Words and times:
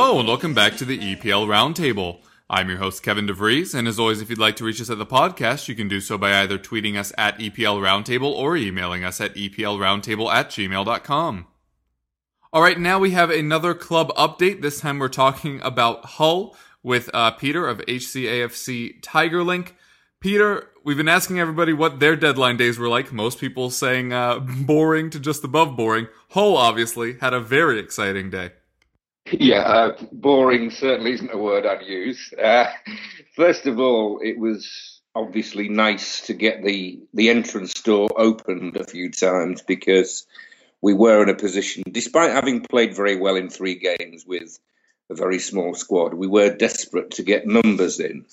Hello, 0.00 0.20
and 0.20 0.28
welcome 0.28 0.54
back 0.54 0.76
to 0.76 0.84
the 0.84 0.96
EPL 0.96 1.48
Roundtable. 1.48 2.20
I'm 2.48 2.68
your 2.68 2.78
host, 2.78 3.02
Kevin 3.02 3.26
DeVries, 3.26 3.74
and 3.74 3.88
as 3.88 3.98
always, 3.98 4.20
if 4.20 4.30
you'd 4.30 4.38
like 4.38 4.54
to 4.56 4.64
reach 4.64 4.80
us 4.80 4.90
at 4.90 4.98
the 4.98 5.04
podcast, 5.04 5.66
you 5.66 5.74
can 5.74 5.88
do 5.88 5.98
so 6.00 6.16
by 6.16 6.40
either 6.40 6.56
tweeting 6.56 6.96
us 6.96 7.12
at 7.18 7.36
EPL 7.40 7.80
Roundtable 7.80 8.30
or 8.30 8.56
emailing 8.56 9.02
us 9.02 9.20
at 9.20 9.34
EPLRoundtable 9.34 10.32
at 10.32 10.50
gmail.com. 10.50 11.48
All 12.52 12.62
right, 12.62 12.78
now 12.78 13.00
we 13.00 13.10
have 13.10 13.30
another 13.30 13.74
club 13.74 14.14
update. 14.14 14.62
This 14.62 14.80
time 14.80 15.00
we're 15.00 15.08
talking 15.08 15.60
about 15.62 16.04
Hull 16.04 16.56
with 16.80 17.10
uh, 17.12 17.32
Peter 17.32 17.66
of 17.66 17.78
HCAFC 17.78 19.00
Tigerlink. 19.00 19.72
Peter, 20.20 20.70
we've 20.84 20.96
been 20.96 21.08
asking 21.08 21.40
everybody 21.40 21.72
what 21.72 21.98
their 21.98 22.14
deadline 22.14 22.56
days 22.56 22.78
were 22.78 22.88
like. 22.88 23.12
Most 23.12 23.40
people 23.40 23.68
saying 23.68 24.12
uh, 24.12 24.38
boring 24.60 25.10
to 25.10 25.18
just 25.18 25.42
above 25.42 25.76
boring. 25.76 26.06
Hull 26.30 26.56
obviously 26.56 27.18
had 27.18 27.34
a 27.34 27.40
very 27.40 27.80
exciting 27.80 28.30
day. 28.30 28.52
Yeah, 29.32 29.60
uh, 29.60 29.96
boring 30.12 30.70
certainly 30.70 31.12
isn't 31.12 31.32
a 31.32 31.38
word 31.38 31.66
I'd 31.66 31.86
use. 31.86 32.32
Uh, 32.32 32.66
first 33.36 33.66
of 33.66 33.78
all, 33.78 34.20
it 34.22 34.38
was 34.38 35.00
obviously 35.14 35.68
nice 35.68 36.22
to 36.26 36.34
get 36.34 36.62
the 36.62 37.00
the 37.12 37.30
entrance 37.30 37.74
door 37.74 38.08
opened 38.16 38.76
a 38.76 38.84
few 38.84 39.10
times 39.10 39.62
because 39.62 40.26
we 40.80 40.94
were 40.94 41.22
in 41.22 41.28
a 41.28 41.34
position, 41.34 41.82
despite 41.90 42.30
having 42.30 42.62
played 42.62 42.94
very 42.94 43.16
well 43.16 43.36
in 43.36 43.50
three 43.50 43.74
games 43.74 44.24
with 44.26 44.58
a 45.10 45.14
very 45.14 45.38
small 45.38 45.74
squad, 45.74 46.14
we 46.14 46.26
were 46.26 46.54
desperate 46.54 47.12
to 47.12 47.22
get 47.22 47.46
numbers 47.46 48.00
in. 48.00 48.24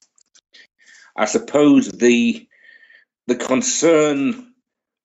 I 1.16 1.25
suppose 1.25 1.89
the 1.91 2.47
the 3.27 3.35
concern 3.35 4.53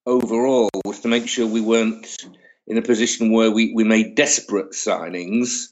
overall 0.06 0.68
was 0.84 1.00
to 1.00 1.08
make 1.08 1.28
sure 1.28 1.46
we 1.46 1.61
weren't 1.61 2.06
in 2.66 2.77
a 2.77 2.83
position 2.83 3.33
where 3.33 3.50
we, 3.50 3.72
we 3.74 3.84
made 3.84 4.14
desperate 4.14 4.72
signings 4.72 5.68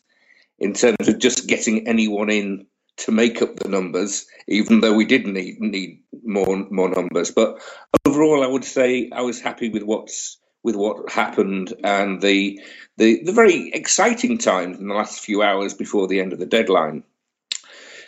in 0.59 0.75
terms 0.75 1.09
of 1.09 1.19
just 1.19 1.47
getting 1.47 1.89
anyone 1.89 2.31
in 2.31 2.67
to 2.99 3.13
make 3.13 3.43
up 3.43 3.57
the 3.57 3.69
numbers, 3.69 4.27
even 4.49 4.81
though 4.81 4.93
we 4.93 5.05
did 5.05 5.27
need 5.27 5.61
need 5.61 6.03
more 6.25 6.67
more 6.71 6.89
numbers. 6.89 7.31
But 7.31 7.63
overall, 8.05 8.43
I 8.43 8.47
would 8.47 8.65
say 8.65 9.11
I 9.13 9.23
was 9.23 9.41
happy 9.41 9.69
with 9.69 9.83
what's 9.83 10.39
with 10.65 10.75
what 10.75 11.11
happened 11.11 11.73
and 11.85 12.21
the 12.21 12.61
the, 12.97 13.23
the 13.23 13.33
very 13.33 13.71
exciting 13.73 14.39
times 14.39 14.79
in 14.79 14.89
the 14.89 14.95
last 14.95 15.21
few 15.21 15.43
hours 15.43 15.75
before 15.75 16.09
the 16.09 16.21
end 16.21 16.33
of 16.33 16.41
the 16.41 16.47
deadline. 16.47 17.05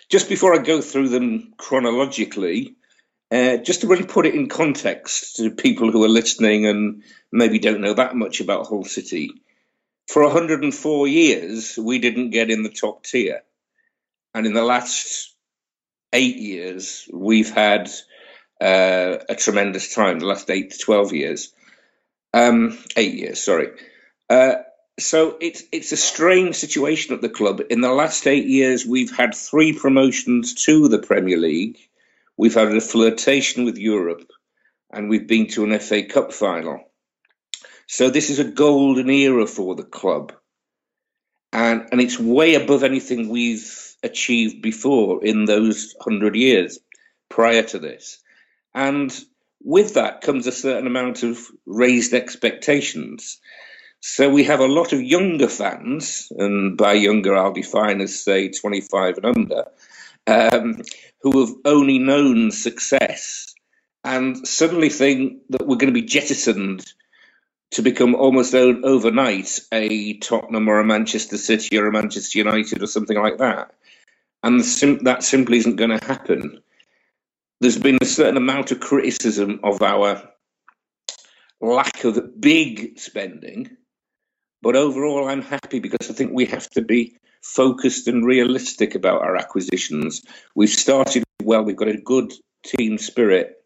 Just 0.09 0.28
before 0.28 0.53
I 0.53 0.59
go 0.59 0.81
through 0.81 1.10
them 1.10 1.55
chronologically, 1.56 2.75
uh, 3.31 3.59
just 3.59 3.83
to 3.83 3.87
really 3.87 4.05
put 4.05 4.27
it 4.27 4.34
in 4.34 4.49
context 4.49 5.37
to 5.37 5.53
people 5.53 5.93
who 5.93 6.03
are 6.03 6.09
listening 6.09 6.66
and 6.66 7.05
maybe 7.31 7.60
don't 7.60 7.81
know 7.81 7.94
that 7.94 8.16
much 8.16 8.41
about 8.41 8.66
Hull 8.66 8.84
City, 8.84 9.31
for 10.10 10.25
104 10.25 11.06
years, 11.06 11.78
we 11.78 12.00
didn't 12.00 12.31
get 12.31 12.50
in 12.50 12.65
the 12.65 12.69
top 12.69 13.04
tier. 13.04 13.43
And 14.34 14.44
in 14.44 14.54
the 14.54 14.65
last 14.65 15.32
eight 16.12 16.37
years, 16.37 17.09
we've 17.12 17.50
had 17.50 17.88
uh, 18.60 19.19
a 19.28 19.37
tremendous 19.37 19.94
time, 19.94 20.19
the 20.19 20.26
last 20.26 20.50
eight 20.50 20.72
to 20.72 20.78
12 20.78 21.12
years. 21.12 21.53
Um, 22.34 22.76
eight 22.97 23.15
years, 23.15 23.41
sorry. 23.41 23.71
Uh, 24.28 24.54
so 24.98 25.37
it's 25.41 25.62
it's 25.72 25.93
a 25.93 25.97
strange 25.97 26.56
situation 26.56 27.15
at 27.15 27.22
the 27.22 27.28
club. 27.28 27.62
In 27.71 27.81
the 27.81 27.92
last 27.92 28.27
eight 28.27 28.47
years, 28.47 28.84
we've 28.84 29.16
had 29.16 29.34
three 29.34 29.72
promotions 29.72 30.54
to 30.66 30.88
the 30.88 30.98
Premier 30.98 31.38
League. 31.38 31.78
We've 32.37 32.54
had 32.54 32.75
a 32.75 32.81
flirtation 32.81 33.65
with 33.65 33.78
Europe, 33.78 34.31
and 34.92 35.09
we've 35.09 35.27
been 35.27 35.47
to 35.48 35.65
an 35.65 35.78
FA 35.78 36.03
Cup 36.03 36.32
final. 36.32 36.90
So 37.93 38.09
this 38.09 38.31
is 38.31 38.39
a 38.39 38.45
golden 38.45 39.11
era 39.11 39.49
for 39.49 39.75
the 39.75 39.83
club, 39.83 40.33
and 41.53 41.89
and 41.91 42.01
it's 42.01 42.21
way 42.21 42.55
above 42.55 42.84
anything 42.84 43.28
we've 43.28 43.97
achieved 44.05 44.62
before 44.62 45.25
in 45.25 45.45
those 45.45 45.97
hundred 46.01 46.37
years 46.37 46.78
prior 47.28 47.65
to 47.65 47.81
this. 47.81 48.23
And 48.73 49.12
with 49.61 49.95
that 49.95 50.21
comes 50.21 50.47
a 50.47 50.53
certain 50.53 50.87
amount 50.87 51.25
of 51.25 51.45
raised 51.67 52.15
expectations. 52.15 53.41
So 53.99 54.31
we 54.31 54.45
have 54.45 54.61
a 54.61 54.69
lot 54.69 54.93
of 54.93 55.03
younger 55.03 55.49
fans, 55.49 56.31
and 56.39 56.78
by 56.78 56.93
younger 56.93 57.37
I'll 57.37 57.53
define 57.53 58.01
as 58.03 58.22
say 58.22 58.51
25 58.51 59.17
and 59.17 59.27
under, 59.27 59.65
um, 60.28 60.83
who 61.22 61.41
have 61.41 61.57
only 61.65 61.99
known 61.99 62.53
success 62.53 63.53
and 64.05 64.47
suddenly 64.47 64.91
think 64.91 65.43
that 65.49 65.67
we're 65.67 65.75
going 65.77 65.93
to 65.93 66.01
be 66.01 66.07
jettisoned 66.07 66.87
to 67.72 67.82
become 67.82 68.14
almost 68.14 68.54
overnight 68.54 69.60
a 69.72 70.19
Tottenham 70.19 70.69
or 70.69 70.81
a 70.81 70.84
Manchester 70.84 71.38
City 71.38 71.78
or 71.78 71.86
a 71.86 71.92
Manchester 71.92 72.38
United 72.38 72.82
or 72.82 72.86
something 72.86 73.16
like 73.16 73.38
that. 73.38 73.72
And 74.42 74.64
sim- 74.64 75.04
that 75.04 75.22
simply 75.22 75.58
isn't 75.58 75.76
going 75.76 75.97
to 75.97 76.04
happen. 76.04 76.62
There's 77.60 77.78
been 77.78 77.98
a 78.00 78.06
certain 78.06 78.38
amount 78.38 78.72
of 78.72 78.80
criticism 78.80 79.60
of 79.62 79.82
our 79.82 80.22
lack 81.60 82.04
of 82.04 82.41
big 82.41 82.98
spending, 82.98 83.76
but 84.62 84.76
overall, 84.76 85.28
I'm 85.28 85.42
happy 85.42 85.78
because 85.78 86.10
I 86.10 86.14
think 86.14 86.32
we 86.32 86.47
have 86.47 86.69
to 86.70 86.82
be 86.82 87.16
focused 87.42 88.09
and 88.09 88.25
realistic 88.25 88.94
about 88.94 89.22
our 89.22 89.36
acquisitions. 89.36 90.22
We've 90.54 90.69
started 90.69 91.25
well, 91.42 91.62
we've 91.62 91.76
got 91.76 91.88
a 91.88 91.97
good 91.97 92.32
team 92.64 92.98
spirit, 92.98 93.56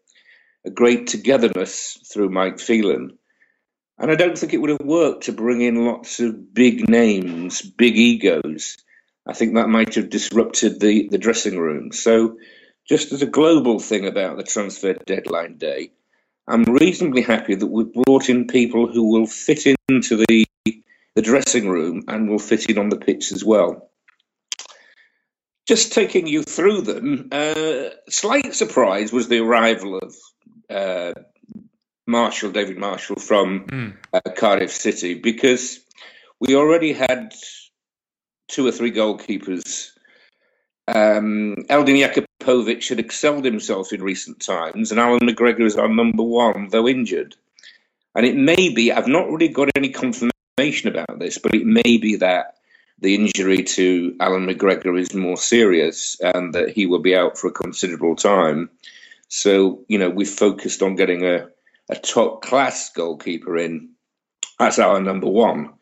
a 0.65 0.69
great 0.69 1.07
togetherness 1.07 1.99
through 2.11 2.29
Mike 2.29 2.59
Phelan. 2.59 3.17
And 3.97 4.11
I 4.11 4.15
don't 4.15 4.37
think 4.37 4.53
it 4.53 4.57
would 4.57 4.71
have 4.71 4.81
worked 4.81 5.23
to 5.23 5.31
bring 5.31 5.61
in 5.61 5.85
lots 5.85 6.19
of 6.19 6.53
big 6.53 6.89
names, 6.89 7.61
big 7.61 7.97
egos. 7.97 8.77
I 9.25 9.33
think 9.33 9.55
that 9.55 9.69
might 9.69 9.95
have 9.95 10.09
disrupted 10.09 10.79
the, 10.79 11.07
the 11.09 11.17
dressing 11.17 11.57
room. 11.57 11.91
So, 11.91 12.37
just 12.87 13.11
as 13.13 13.21
a 13.21 13.27
global 13.27 13.79
thing 13.79 14.05
about 14.05 14.37
the 14.37 14.43
transfer 14.43 14.93
deadline 14.93 15.57
day, 15.57 15.91
I'm 16.47 16.63
reasonably 16.63 17.23
happy 17.23 17.55
that 17.55 17.65
we've 17.65 17.91
brought 17.91 18.29
in 18.29 18.47
people 18.47 18.87
who 18.87 19.09
will 19.09 19.25
fit 19.25 19.65
into 19.89 20.17
the, 20.17 20.45
the 21.15 21.21
dressing 21.21 21.67
room 21.67 22.03
and 22.07 22.29
will 22.29 22.37
fit 22.37 22.69
in 22.69 22.77
on 22.77 22.89
the 22.89 22.97
pitch 22.97 23.31
as 23.31 23.43
well. 23.43 23.89
Just 25.65 25.93
taking 25.93 26.27
you 26.27 26.43
through 26.43 26.81
them, 26.81 27.29
uh, 27.31 27.89
slight 28.07 28.53
surprise 28.53 29.11
was 29.11 29.27
the 29.27 29.39
arrival 29.39 29.97
of 29.97 30.15
uh, 30.69 31.13
Marshall, 32.07 32.51
David 32.51 32.77
Marshall 32.77 33.17
from 33.17 33.95
uh, 34.13 34.19
Cardiff 34.35 34.71
City, 34.71 35.15
because 35.15 35.79
we 36.39 36.55
already 36.55 36.93
had 36.93 37.33
two 38.47 38.67
or 38.67 38.71
three 38.71 38.91
goalkeepers. 38.91 39.91
Um, 40.87 41.55
Eldin 41.69 41.99
Jakupovic 41.99 42.87
had 42.89 42.99
excelled 42.99 43.45
himself 43.45 43.91
in 43.91 44.03
recent 44.03 44.39
times, 44.39 44.91
and 44.91 44.99
Alan 44.99 45.19
McGregor 45.19 45.65
is 45.65 45.77
our 45.77 45.87
number 45.87 46.23
one, 46.23 46.69
though 46.69 46.87
injured. 46.87 47.35
And 48.13 48.25
it 48.25 48.35
may 48.35 48.69
be, 48.69 48.91
I've 48.91 49.07
not 49.07 49.29
really 49.29 49.49
got 49.49 49.69
any 49.75 49.89
confirmation 49.89 50.89
about 50.89 51.19
this, 51.19 51.37
but 51.37 51.53
it 51.53 51.65
may 51.65 51.97
be 51.97 52.17
that 52.17 52.55
the 52.99 53.15
injury 53.15 53.63
to 53.63 54.15
Alan 54.19 54.47
McGregor 54.47 54.97
is 54.97 55.13
more 55.13 55.37
serious 55.37 56.17
and 56.21 56.53
that 56.53 56.69
he 56.69 56.85
will 56.85 56.99
be 56.99 57.15
out 57.15 57.37
for 57.37 57.47
a 57.47 57.51
considerable 57.51 58.15
time. 58.15 58.69
So, 59.27 59.83
you 59.89 59.97
know, 59.97 60.09
we've 60.09 60.29
focused 60.29 60.81
on 60.81 60.95
getting 60.95 61.25
a, 61.25 61.47
a 61.89 61.95
top 61.95 62.41
class 62.41 62.91
goalkeeper 62.91 63.57
in 63.57 63.89
as 64.59 64.79
our 64.79 65.01
number 65.01 65.27
one. 65.27 65.73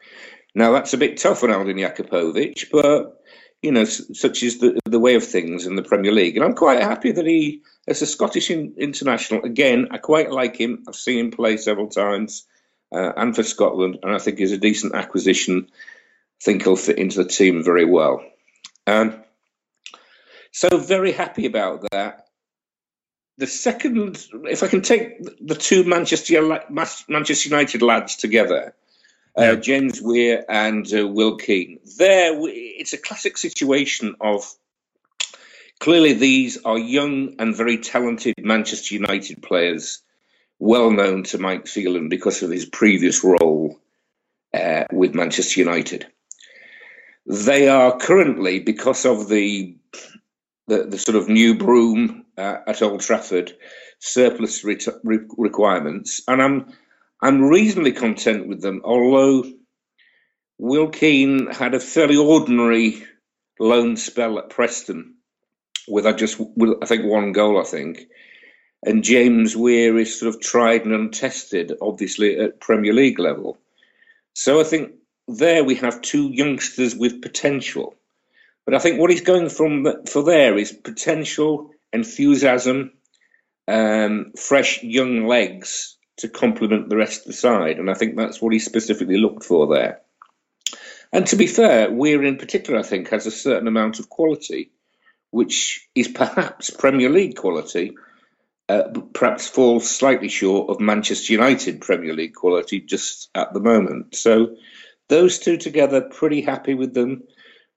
Now, 0.55 0.71
that's 0.73 0.93
a 0.93 0.97
bit 0.97 1.17
tough 1.17 1.43
on 1.43 1.49
Eldin 1.49 1.79
Jakupovic, 1.79 2.69
but, 2.71 3.21
you 3.61 3.71
know, 3.71 3.85
such 3.85 4.43
is 4.43 4.59
the, 4.59 4.79
the 4.85 4.99
way 4.99 5.15
of 5.15 5.25
things 5.25 5.65
in 5.65 5.75
the 5.75 5.83
Premier 5.83 6.11
League. 6.11 6.35
And 6.35 6.45
I'm 6.45 6.53
quite 6.53 6.81
happy 6.81 7.11
that 7.11 7.25
he, 7.25 7.61
as 7.87 8.01
a 8.01 8.05
Scottish 8.05 8.51
in, 8.51 8.75
international, 8.77 9.43
again, 9.43 9.87
I 9.91 9.97
quite 9.97 10.31
like 10.31 10.55
him. 10.55 10.83
I've 10.87 10.95
seen 10.95 11.25
him 11.25 11.31
play 11.31 11.57
several 11.57 11.87
times 11.87 12.45
uh, 12.93 13.13
and 13.17 13.35
for 13.35 13.43
Scotland, 13.43 13.99
and 14.03 14.13
I 14.13 14.19
think 14.19 14.37
he's 14.37 14.51
a 14.51 14.57
decent 14.57 14.93
acquisition. 14.93 15.67
I 15.69 16.43
think 16.43 16.63
he'll 16.63 16.75
fit 16.75 16.99
into 16.99 17.23
the 17.23 17.29
team 17.29 17.63
very 17.63 17.85
well. 17.85 18.23
Um, 18.85 19.23
so, 20.51 20.77
very 20.77 21.13
happy 21.13 21.47
about 21.47 21.89
that 21.91 22.22
the 23.37 23.47
second, 23.47 24.25
if 24.43 24.63
I 24.63 24.67
can 24.67 24.81
take 24.81 25.23
the 25.45 25.55
two 25.55 25.83
Manchester 25.83 26.61
Manchester 26.69 27.49
United 27.49 27.81
lads 27.81 28.15
together, 28.15 28.75
uh, 29.35 29.55
James 29.55 30.01
Weir 30.01 30.45
and 30.47 30.85
uh, 30.93 31.07
Will 31.07 31.37
Keane, 31.37 31.79
there 31.97 32.33
it's 32.45 32.93
a 32.93 32.97
classic 32.97 33.37
situation 33.37 34.15
of 34.21 34.45
clearly 35.79 36.13
these 36.13 36.59
are 36.63 36.77
young 36.77 37.35
and 37.39 37.55
very 37.55 37.77
talented 37.77 38.35
Manchester 38.37 38.95
United 38.95 39.41
players, 39.41 40.01
well 40.59 40.91
known 40.91 41.23
to 41.23 41.39
Mike 41.39 41.67
Phelan 41.67 42.09
because 42.09 42.43
of 42.43 42.51
his 42.51 42.65
previous 42.65 43.23
role 43.23 43.79
uh, 44.53 44.83
with 44.91 45.15
Manchester 45.15 45.59
United. 45.59 46.05
They 47.25 47.67
are 47.69 47.97
currently, 47.97 48.59
because 48.59 49.05
of 49.05 49.27
the 49.27 49.77
the, 50.67 50.85
the 50.85 50.97
sort 50.97 51.15
of 51.17 51.29
new 51.29 51.55
broom 51.55 52.25
uh, 52.37 52.57
at 52.67 52.81
Old 52.81 53.01
Trafford 53.01 53.53
surplus 53.99 54.63
re- 54.63 54.79
requirements, 55.37 56.21
and 56.27 56.41
I'm 56.41 56.73
I'm 57.21 57.43
reasonably 57.43 57.93
content 57.93 58.47
with 58.47 58.61
them. 58.61 58.81
Although 58.83 59.51
Will 60.57 60.89
Keane 60.89 61.47
had 61.47 61.73
a 61.73 61.79
fairly 61.79 62.17
ordinary 62.17 63.03
loan 63.59 63.95
spell 63.95 64.39
at 64.39 64.49
Preston, 64.49 65.15
with 65.87 66.05
I 66.05 66.13
just 66.13 66.39
with, 66.39 66.77
I 66.81 66.85
think 66.85 67.05
one 67.05 67.31
goal, 67.31 67.59
I 67.59 67.63
think, 67.63 68.07
and 68.85 69.03
James 69.03 69.55
Weir 69.55 69.97
is 69.97 70.19
sort 70.19 70.33
of 70.33 70.41
tried 70.41 70.85
and 70.85 70.93
untested, 70.93 71.73
obviously 71.81 72.37
at 72.39 72.59
Premier 72.59 72.93
League 72.93 73.19
level. 73.19 73.57
So 74.33 74.59
I 74.59 74.63
think 74.63 74.93
there 75.27 75.63
we 75.63 75.75
have 75.75 76.01
two 76.01 76.29
youngsters 76.29 76.95
with 76.95 77.21
potential. 77.21 77.95
But 78.65 78.75
I 78.75 78.79
think 78.79 78.99
what 78.99 79.09
he's 79.09 79.21
going 79.21 79.49
from 79.49 80.05
for 80.07 80.23
there 80.23 80.57
is 80.57 80.71
potential, 80.71 81.71
enthusiasm, 81.91 82.93
um, 83.67 84.31
fresh 84.37 84.83
young 84.83 85.27
legs 85.27 85.97
to 86.17 86.29
complement 86.29 86.89
the 86.89 86.97
rest 86.97 87.21
of 87.21 87.27
the 87.27 87.33
side, 87.33 87.79
and 87.79 87.89
I 87.89 87.93
think 87.93 88.15
that's 88.15 88.41
what 88.41 88.53
he 88.53 88.59
specifically 88.59 89.17
looked 89.17 89.43
for 89.43 89.67
there. 89.67 90.01
And 91.11 91.27
to 91.27 91.35
be 91.35 91.47
fair, 91.47 91.91
Weir 91.91 92.23
in 92.23 92.37
particular, 92.37 92.79
I 92.79 92.83
think, 92.83 93.09
has 93.09 93.25
a 93.25 93.31
certain 93.31 93.67
amount 93.67 93.99
of 93.99 94.09
quality, 94.09 94.71
which 95.31 95.87
is 95.93 96.07
perhaps 96.07 96.69
Premier 96.69 97.09
League 97.09 97.35
quality, 97.35 97.95
uh, 98.69 98.83
perhaps 99.13 99.47
falls 99.47 99.89
slightly 99.89 100.29
short 100.29 100.69
of 100.69 100.79
Manchester 100.79 101.33
United 101.33 101.81
Premier 101.81 102.13
League 102.13 102.33
quality 102.33 102.79
just 102.79 103.29
at 103.35 103.53
the 103.53 103.59
moment. 103.59 104.15
So 104.15 104.55
those 105.09 105.39
two 105.39 105.57
together, 105.57 106.01
pretty 106.01 106.41
happy 106.41 106.73
with 106.73 106.93
them 106.93 107.23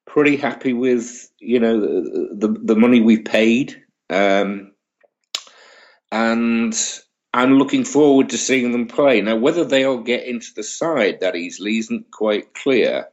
pretty 0.07 0.37
happy 0.37 0.73
with 0.73 1.31
you 1.39 1.61
know 1.61 1.81
the 1.81 2.57
the 2.63 2.77
money 2.77 3.01
we 3.01 3.19
paid, 3.19 3.83
um, 4.09 4.73
and 6.11 6.75
I'm 7.35 7.59
looking 7.59 7.85
forward 7.85 8.31
to 8.31 8.39
seeing 8.39 8.73
them 8.73 8.87
play. 8.87 9.21
Now, 9.21 9.37
whether 9.37 9.65
they'll 9.65 10.03
get 10.03 10.25
into 10.25 10.49
the 10.55 10.63
side 10.63 11.21
that 11.21 11.37
easily 11.37 11.79
isn't 11.79 12.11
quite 12.11 12.55
clear, 12.55 13.09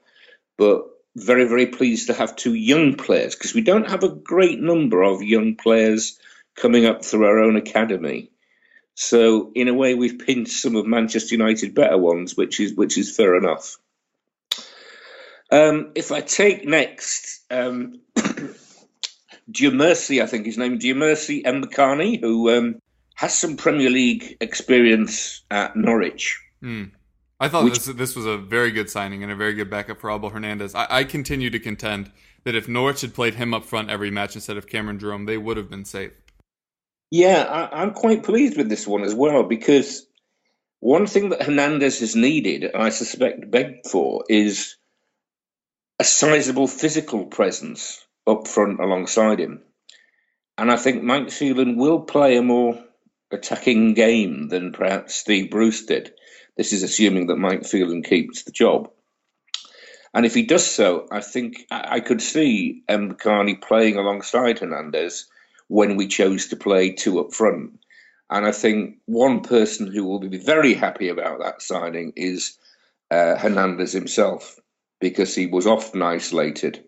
but 0.57 0.83
very 1.15 1.45
very 1.45 1.67
pleased 1.67 2.07
to 2.07 2.13
have 2.13 2.35
two 2.35 2.53
young 2.53 2.95
players 2.95 3.35
because 3.35 3.53
we 3.53 3.61
don't 3.61 3.89
have 3.89 4.03
a 4.03 4.15
great 4.15 4.59
number 4.59 5.03
of 5.03 5.21
young 5.21 5.55
players 5.55 6.17
coming 6.55 6.85
up 6.85 7.03
through 7.03 7.25
our 7.25 7.39
own 7.39 7.55
academy. 7.55 8.31
So 8.95 9.51
in 9.55 9.67
a 9.67 9.73
way, 9.73 9.95
we've 9.95 10.19
pinched 10.19 10.61
some 10.61 10.75
of 10.75 10.85
Manchester 10.85 11.35
United 11.35 11.73
better 11.73 11.97
ones, 11.97 12.37
which 12.37 12.59
is 12.59 12.75
which 12.75 12.97
is 12.97 13.15
fair 13.15 13.35
enough. 13.35 13.77
Um, 15.53 15.91
if 15.93 16.11
I 16.11 16.21
take 16.21 16.65
next, 16.65 17.43
um, 17.51 18.01
Mercy, 19.61 20.19
I 20.19 20.25
think 20.25 20.47
his 20.47 20.57
name, 20.57 20.79
Mercy 20.97 21.43
Mbokani, 21.43 22.19
who 22.19 22.49
um, 22.49 22.79
has 23.13 23.37
some 23.37 23.55
Premier 23.55 23.91
League 23.91 24.35
experience 24.41 25.43
at 25.51 25.75
Norwich. 25.75 26.41
Mm. 26.63 26.89
I 27.39 27.49
thought 27.49 27.65
which, 27.65 27.85
this, 27.85 27.95
this 27.95 28.15
was 28.15 28.25
a 28.25 28.35
very 28.35 28.71
good 28.71 28.89
signing 28.89 29.21
and 29.21 29.31
a 29.31 29.35
very 29.35 29.53
good 29.53 29.69
backup 29.69 29.99
for 29.99 30.09
Abel 30.09 30.31
Hernandez. 30.31 30.73
I, 30.73 30.87
I 30.89 31.03
continue 31.03 31.51
to 31.51 31.59
contend 31.59 32.11
that 32.45 32.55
if 32.55 32.67
Norwich 32.67 33.01
had 33.01 33.13
played 33.13 33.35
him 33.35 33.53
up 33.53 33.63
front 33.63 33.91
every 33.91 34.09
match 34.09 34.33
instead 34.33 34.57
of 34.57 34.65
Cameron 34.65 34.97
Jerome, 34.97 35.25
they 35.25 35.37
would 35.37 35.57
have 35.57 35.69
been 35.69 35.85
safe. 35.85 36.13
Yeah, 37.11 37.43
I, 37.43 37.83
I'm 37.83 37.91
quite 37.91 38.23
pleased 38.23 38.57
with 38.57 38.69
this 38.69 38.87
one 38.87 39.03
as 39.03 39.13
well 39.13 39.43
because 39.43 40.07
one 40.79 41.05
thing 41.05 41.29
that 41.29 41.43
Hernandez 41.43 41.99
has 41.99 42.15
needed, 42.15 42.71
I 42.73 42.89
suspect 42.89 43.51
begged 43.51 43.85
for, 43.85 44.23
is 44.27 44.77
a 45.99 46.03
sizable 46.03 46.67
physical 46.67 47.25
presence 47.25 48.03
up 48.25 48.47
front 48.47 48.79
alongside 48.79 49.39
him. 49.39 49.61
And 50.57 50.71
I 50.71 50.77
think 50.77 51.03
Mike 51.03 51.31
Phelan 51.31 51.77
will 51.77 52.01
play 52.01 52.37
a 52.37 52.41
more 52.41 52.81
attacking 53.31 53.93
game 53.93 54.47
than 54.49 54.71
perhaps 54.71 55.15
Steve 55.15 55.49
Bruce 55.51 55.85
did. 55.85 56.13
This 56.57 56.73
is 56.73 56.83
assuming 56.83 57.27
that 57.27 57.37
Mike 57.37 57.65
Phelan 57.65 58.03
keeps 58.03 58.43
the 58.43 58.51
job. 58.51 58.91
And 60.13 60.25
if 60.25 60.35
he 60.35 60.43
does 60.43 60.65
so, 60.65 61.07
I 61.11 61.21
think 61.21 61.65
I 61.71 61.99
could 61.99 62.21
see 62.21 62.83
Mbokani 62.87 63.61
playing 63.61 63.97
alongside 63.97 64.59
Hernandez 64.59 65.25
when 65.67 65.95
we 65.95 66.07
chose 66.07 66.47
to 66.47 66.55
play 66.55 66.91
two 66.91 67.19
up 67.19 67.33
front. 67.33 67.79
And 68.29 68.45
I 68.45 68.51
think 68.51 68.97
one 69.05 69.41
person 69.41 69.91
who 69.91 70.05
will 70.05 70.19
be 70.19 70.37
very 70.37 70.75
happy 70.75 71.09
about 71.09 71.39
that 71.39 71.63
signing 71.63 72.13
is 72.15 72.57
uh, 73.09 73.35
Hernandez 73.35 73.91
himself 73.91 74.59
because 75.03 75.35
he 75.35 75.47
was 75.47 75.67
often 75.67 76.01
isolated 76.01 76.81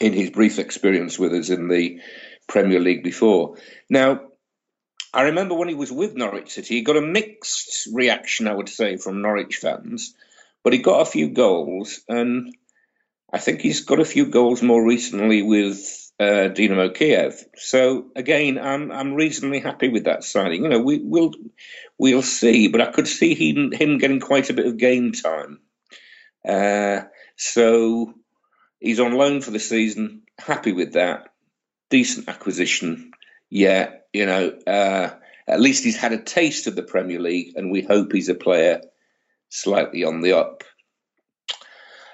in 0.00 0.12
his 0.12 0.30
brief 0.30 0.60
experience 0.60 1.18
with 1.18 1.34
us 1.34 1.50
in 1.50 1.66
the 1.66 2.00
Premier 2.46 2.78
League 2.78 3.02
before. 3.02 3.56
Now, 3.90 4.20
I 5.12 5.22
remember 5.22 5.56
when 5.56 5.68
he 5.68 5.74
was 5.74 5.90
with 5.90 6.14
Norwich 6.14 6.52
City, 6.52 6.76
he 6.76 6.82
got 6.82 6.96
a 6.96 7.02
mixed 7.02 7.88
reaction, 7.92 8.46
I 8.46 8.54
would 8.54 8.68
say, 8.68 8.96
from 8.96 9.22
Norwich 9.22 9.56
fans, 9.56 10.14
but 10.62 10.72
he 10.72 10.78
got 10.78 11.00
a 11.00 11.10
few 11.10 11.30
goals, 11.30 12.00
and 12.08 12.54
I 13.32 13.38
think 13.38 13.60
he's 13.60 13.84
got 13.84 13.98
a 13.98 14.04
few 14.04 14.26
goals 14.26 14.62
more 14.62 14.86
recently 14.86 15.42
with 15.42 16.12
uh, 16.20 16.46
Dynamo 16.46 16.90
Kiev. 16.90 17.44
So 17.56 18.06
again, 18.14 18.56
I'm 18.56 18.92
I'm 18.92 19.14
reasonably 19.14 19.58
happy 19.58 19.88
with 19.88 20.04
that 20.04 20.22
signing. 20.22 20.62
You 20.62 20.68
know, 20.68 20.80
we 20.80 21.00
will 21.02 21.32
we'll 21.98 22.22
see, 22.22 22.68
but 22.68 22.80
I 22.80 22.92
could 22.92 23.08
see 23.08 23.34
him 23.34 23.72
him 23.72 23.98
getting 23.98 24.20
quite 24.20 24.48
a 24.48 24.54
bit 24.54 24.66
of 24.66 24.76
game 24.76 25.10
time. 25.10 25.58
Uh, 26.46 27.02
so 27.42 28.14
he's 28.78 29.00
on 29.00 29.14
loan 29.14 29.40
for 29.40 29.50
the 29.50 29.58
season. 29.58 30.22
Happy 30.38 30.70
with 30.70 30.92
that. 30.92 31.30
Decent 31.90 32.28
acquisition. 32.28 33.10
Yeah, 33.50 33.94
you 34.12 34.26
know, 34.26 34.56
uh, 34.64 35.10
at 35.48 35.60
least 35.60 35.82
he's 35.82 35.96
had 35.96 36.12
a 36.12 36.22
taste 36.22 36.68
of 36.68 36.76
the 36.76 36.84
Premier 36.84 37.18
League, 37.18 37.54
and 37.56 37.72
we 37.72 37.82
hope 37.82 38.12
he's 38.12 38.28
a 38.28 38.36
player 38.36 38.80
slightly 39.48 40.04
on 40.04 40.20
the 40.20 40.34
up. 40.34 40.62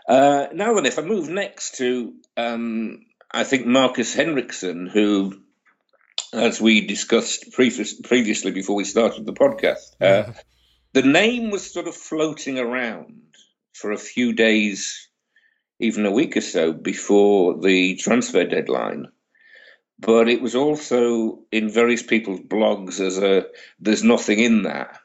Uh, 0.08 0.47
now 0.54 0.75
then, 0.75 0.87
if 0.87 0.99
I 0.99 1.02
move 1.02 1.28
next 1.28 1.76
to, 1.76 2.14
um, 2.38 3.04
I 3.30 3.44
think 3.44 3.66
Markus 3.66 4.14
Henriksen, 4.14 4.87
who, 4.87 5.42
as 6.32 6.58
we 6.58 6.87
discussed 6.87 7.52
previous, 7.52 8.00
previously 8.00 8.52
before 8.52 8.76
we 8.76 8.85
started 8.85 9.26
the 9.26 9.35
podcast, 9.35 9.94
uh, 10.00 10.32
the 10.94 11.02
name 11.02 11.50
was 11.50 11.70
sort 11.70 11.87
of 11.87 11.94
floating 11.94 12.58
around 12.58 13.20
for 13.75 13.92
a 13.92 13.99
few 13.99 14.32
days 14.32 15.08
even 15.80 16.06
a 16.06 16.11
week 16.11 16.37
or 16.37 16.40
so 16.40 16.73
before 16.73 17.61
the 17.61 17.97
transfer 17.97 18.44
deadline. 18.44 19.08
But 19.99 20.28
it 20.28 20.40
was 20.40 20.54
also 20.54 21.40
in 21.50 21.70
various 21.70 22.02
people's 22.02 22.40
blogs 22.40 23.00
as 23.00 23.18
a 23.18 23.47
there's 23.80 24.04
nothing 24.04 24.38
in 24.38 24.62
that, 24.62 24.99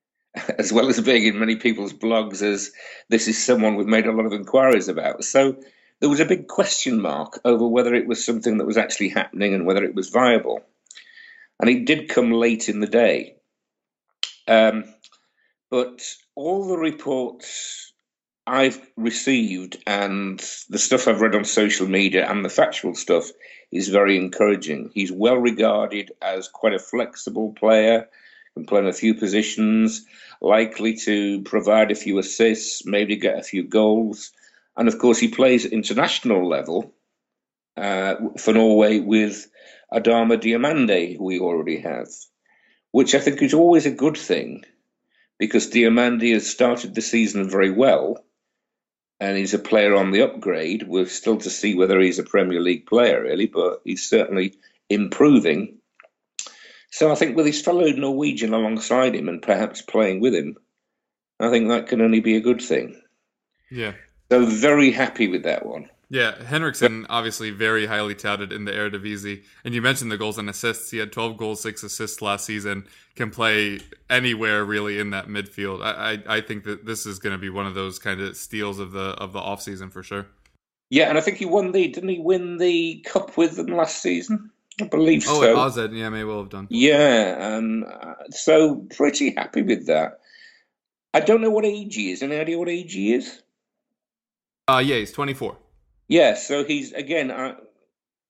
as 0.58 0.72
well 0.72 0.88
as 0.88 1.00
being 1.00 1.24
in 1.24 1.38
many 1.38 1.56
people's 1.56 1.92
blogs 1.92 2.42
as 2.42 2.72
this 3.08 3.28
is 3.28 3.44
someone 3.44 3.76
we've 3.76 3.86
made 3.86 4.06
a 4.06 4.12
lot 4.12 4.26
of 4.26 4.32
inquiries 4.32 4.88
about. 4.88 5.24
So 5.24 5.56
there 6.00 6.08
was 6.08 6.20
a 6.20 6.24
big 6.24 6.48
question 6.48 7.00
mark 7.00 7.38
over 7.44 7.66
whether 7.66 7.94
it 7.94 8.06
was 8.06 8.24
something 8.24 8.58
that 8.58 8.66
was 8.66 8.76
actually 8.76 9.10
happening 9.10 9.54
and 9.54 9.66
whether 9.66 9.84
it 9.84 9.94
was 9.94 10.08
viable. 10.08 10.60
And 11.60 11.68
it 11.68 11.84
did 11.84 12.08
come 12.08 12.32
late 12.32 12.68
in 12.68 12.80
the 12.80 12.86
day. 12.86 13.36
Um, 14.48 14.84
but 15.70 16.02
all 16.34 16.66
the 16.66 16.78
reports 16.78 17.92
I've 18.46 18.80
received 18.96 19.78
and 19.86 20.38
the 20.68 20.78
stuff 20.78 21.06
I've 21.06 21.20
read 21.20 21.34
on 21.34 21.44
social 21.44 21.86
media 21.86 22.28
and 22.28 22.44
the 22.44 22.48
factual 22.48 22.94
stuff 22.94 23.30
is 23.70 23.88
very 23.88 24.16
encouraging. 24.16 24.90
He's 24.92 25.12
well 25.12 25.36
regarded 25.36 26.12
as 26.20 26.48
quite 26.48 26.74
a 26.74 26.78
flexible 26.78 27.52
player, 27.52 28.08
can 28.54 28.66
play 28.66 28.80
in 28.80 28.86
a 28.86 28.92
few 28.92 29.14
positions, 29.14 30.04
likely 30.40 30.96
to 30.96 31.42
provide 31.42 31.90
a 31.90 31.94
few 31.94 32.18
assists, 32.18 32.84
maybe 32.84 33.16
get 33.16 33.38
a 33.38 33.42
few 33.42 33.62
goals. 33.62 34.32
And 34.76 34.88
of 34.88 34.98
course, 34.98 35.18
he 35.18 35.28
plays 35.28 35.66
at 35.66 35.72
international 35.72 36.48
level 36.48 36.92
uh, 37.76 38.16
for 38.38 38.54
Norway 38.54 38.98
with 39.00 39.48
Adama 39.92 40.40
Diomande, 40.40 41.16
who 41.16 41.24
we 41.24 41.40
already 41.40 41.80
have, 41.80 42.08
which 42.90 43.14
I 43.14 43.20
think 43.20 43.42
is 43.42 43.54
always 43.54 43.86
a 43.86 43.90
good 43.90 44.16
thing 44.16 44.64
because 45.38 45.70
Diomande 45.70 46.32
has 46.32 46.50
started 46.50 46.94
the 46.94 47.00
season 47.00 47.48
very 47.48 47.70
well 47.70 48.24
and 49.20 49.36
he's 49.36 49.54
a 49.54 49.58
player 49.58 49.94
on 49.94 50.10
the 50.10 50.22
upgrade. 50.22 50.88
We're 50.88 51.06
still 51.06 51.36
to 51.38 51.50
see 51.50 51.74
whether 51.74 52.00
he's 52.00 52.18
a 52.18 52.24
Premier 52.24 52.60
League 52.60 52.86
player, 52.86 53.22
really, 53.22 53.46
but 53.46 53.82
he's 53.84 54.08
certainly 54.08 54.54
improving. 54.88 55.76
So 56.90 57.12
I 57.12 57.14
think 57.14 57.36
with 57.36 57.46
his 57.46 57.60
fellow 57.60 57.86
Norwegian 57.86 58.54
alongside 58.54 59.14
him 59.14 59.28
and 59.28 59.42
perhaps 59.42 59.82
playing 59.82 60.20
with 60.20 60.34
him, 60.34 60.56
I 61.38 61.50
think 61.50 61.68
that 61.68 61.86
can 61.86 62.00
only 62.00 62.20
be 62.20 62.36
a 62.36 62.40
good 62.40 62.60
thing. 62.60 63.00
Yeah. 63.70 63.92
So 64.32 64.46
very 64.46 64.90
happy 64.90 65.28
with 65.28 65.44
that 65.44 65.66
one. 65.66 65.90
Yeah, 66.12 66.42
Henriksen 66.42 67.06
obviously 67.08 67.52
very 67.52 67.86
highly 67.86 68.16
touted 68.16 68.52
in 68.52 68.64
the 68.64 68.72
Eredivisie, 68.72 69.44
and 69.64 69.72
you 69.72 69.80
mentioned 69.80 70.10
the 70.10 70.18
goals 70.18 70.38
and 70.38 70.50
assists. 70.50 70.90
He 70.90 70.98
had 70.98 71.12
12 71.12 71.36
goals, 71.36 71.60
six 71.60 71.84
assists 71.84 72.20
last 72.20 72.44
season. 72.44 72.86
Can 73.14 73.30
play 73.30 73.78
anywhere 74.08 74.64
really 74.64 74.98
in 74.98 75.10
that 75.10 75.28
midfield. 75.28 75.82
I 75.82 76.14
I, 76.26 76.36
I 76.36 76.40
think 76.40 76.64
that 76.64 76.84
this 76.84 77.06
is 77.06 77.20
going 77.20 77.32
to 77.32 77.38
be 77.38 77.48
one 77.48 77.66
of 77.66 77.74
those 77.74 78.00
kind 78.00 78.20
of 78.20 78.36
steals 78.36 78.80
of 78.80 78.90
the 78.90 79.10
of 79.18 79.32
the 79.32 79.38
off 79.38 79.62
season 79.62 79.90
for 79.90 80.02
sure. 80.02 80.26
Yeah, 80.90 81.08
and 81.08 81.16
I 81.16 81.20
think 81.20 81.36
he 81.36 81.44
won 81.44 81.70
the 81.70 81.86
didn't 81.86 82.08
he 82.08 82.18
win 82.18 82.58
the 82.58 83.04
cup 83.06 83.36
with 83.36 83.56
them 83.56 83.68
last 83.68 84.02
season? 84.02 84.50
I 84.80 84.86
believe 84.86 85.24
oh, 85.28 85.40
so. 85.40 85.54
Oh, 85.54 85.60
Oz, 85.60 85.76
yeah, 85.76 86.08
may 86.08 86.24
well 86.24 86.40
have 86.40 86.48
done. 86.48 86.66
Yeah, 86.70 87.36
um, 87.40 87.84
so 88.30 88.86
pretty 88.96 89.34
happy 89.36 89.62
with 89.62 89.86
that. 89.86 90.20
I 91.14 91.20
don't 91.20 91.40
know 91.40 91.50
what 91.50 91.64
age 91.64 91.94
he 91.94 92.10
is. 92.10 92.22
Any 92.22 92.36
idea 92.36 92.58
what 92.58 92.68
age 92.68 92.94
he 92.94 93.14
is? 93.14 93.42
Uh, 94.66 94.82
yeah, 94.84 94.96
he's 94.96 95.12
24. 95.12 95.56
Yeah, 96.10 96.34
so 96.34 96.64
he's 96.64 96.90
again. 96.90 97.30
Uh, 97.30 97.54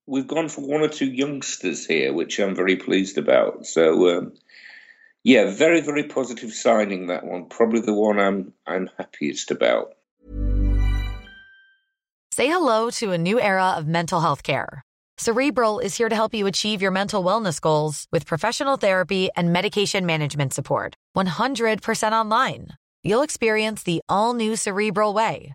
we've 0.06 0.26
gone 0.26 0.50
for 0.50 0.60
one 0.60 0.82
or 0.82 0.88
two 0.88 1.10
youngsters 1.10 1.86
here, 1.86 2.12
which 2.12 2.38
I'm 2.38 2.54
very 2.54 2.76
pleased 2.76 3.16
about. 3.16 3.64
So, 3.64 4.18
um, 4.18 4.34
yeah, 5.24 5.50
very 5.50 5.80
very 5.80 6.04
positive 6.04 6.52
signing 6.52 7.06
that 7.06 7.24
one. 7.24 7.46
Probably 7.46 7.80
the 7.80 7.94
one 7.94 8.20
I'm 8.20 8.52
I'm 8.66 8.90
happiest 8.98 9.50
about. 9.50 9.94
Say 12.32 12.48
hello 12.48 12.90
to 13.00 13.12
a 13.12 13.18
new 13.18 13.40
era 13.40 13.70
of 13.70 13.88
mental 13.88 14.20
health 14.20 14.42
care. 14.42 14.82
Cerebral 15.16 15.78
is 15.78 15.96
here 15.96 16.10
to 16.10 16.14
help 16.14 16.34
you 16.34 16.46
achieve 16.46 16.82
your 16.82 16.90
mental 16.90 17.24
wellness 17.24 17.62
goals 17.62 18.06
with 18.12 18.26
professional 18.26 18.76
therapy 18.76 19.30
and 19.36 19.54
medication 19.54 20.04
management 20.04 20.52
support. 20.52 20.96
100% 21.16 22.12
online. 22.12 22.68
You'll 23.02 23.22
experience 23.22 23.82
the 23.82 24.02
all 24.08 24.34
new 24.34 24.56
Cerebral 24.56 25.12
Way, 25.14 25.54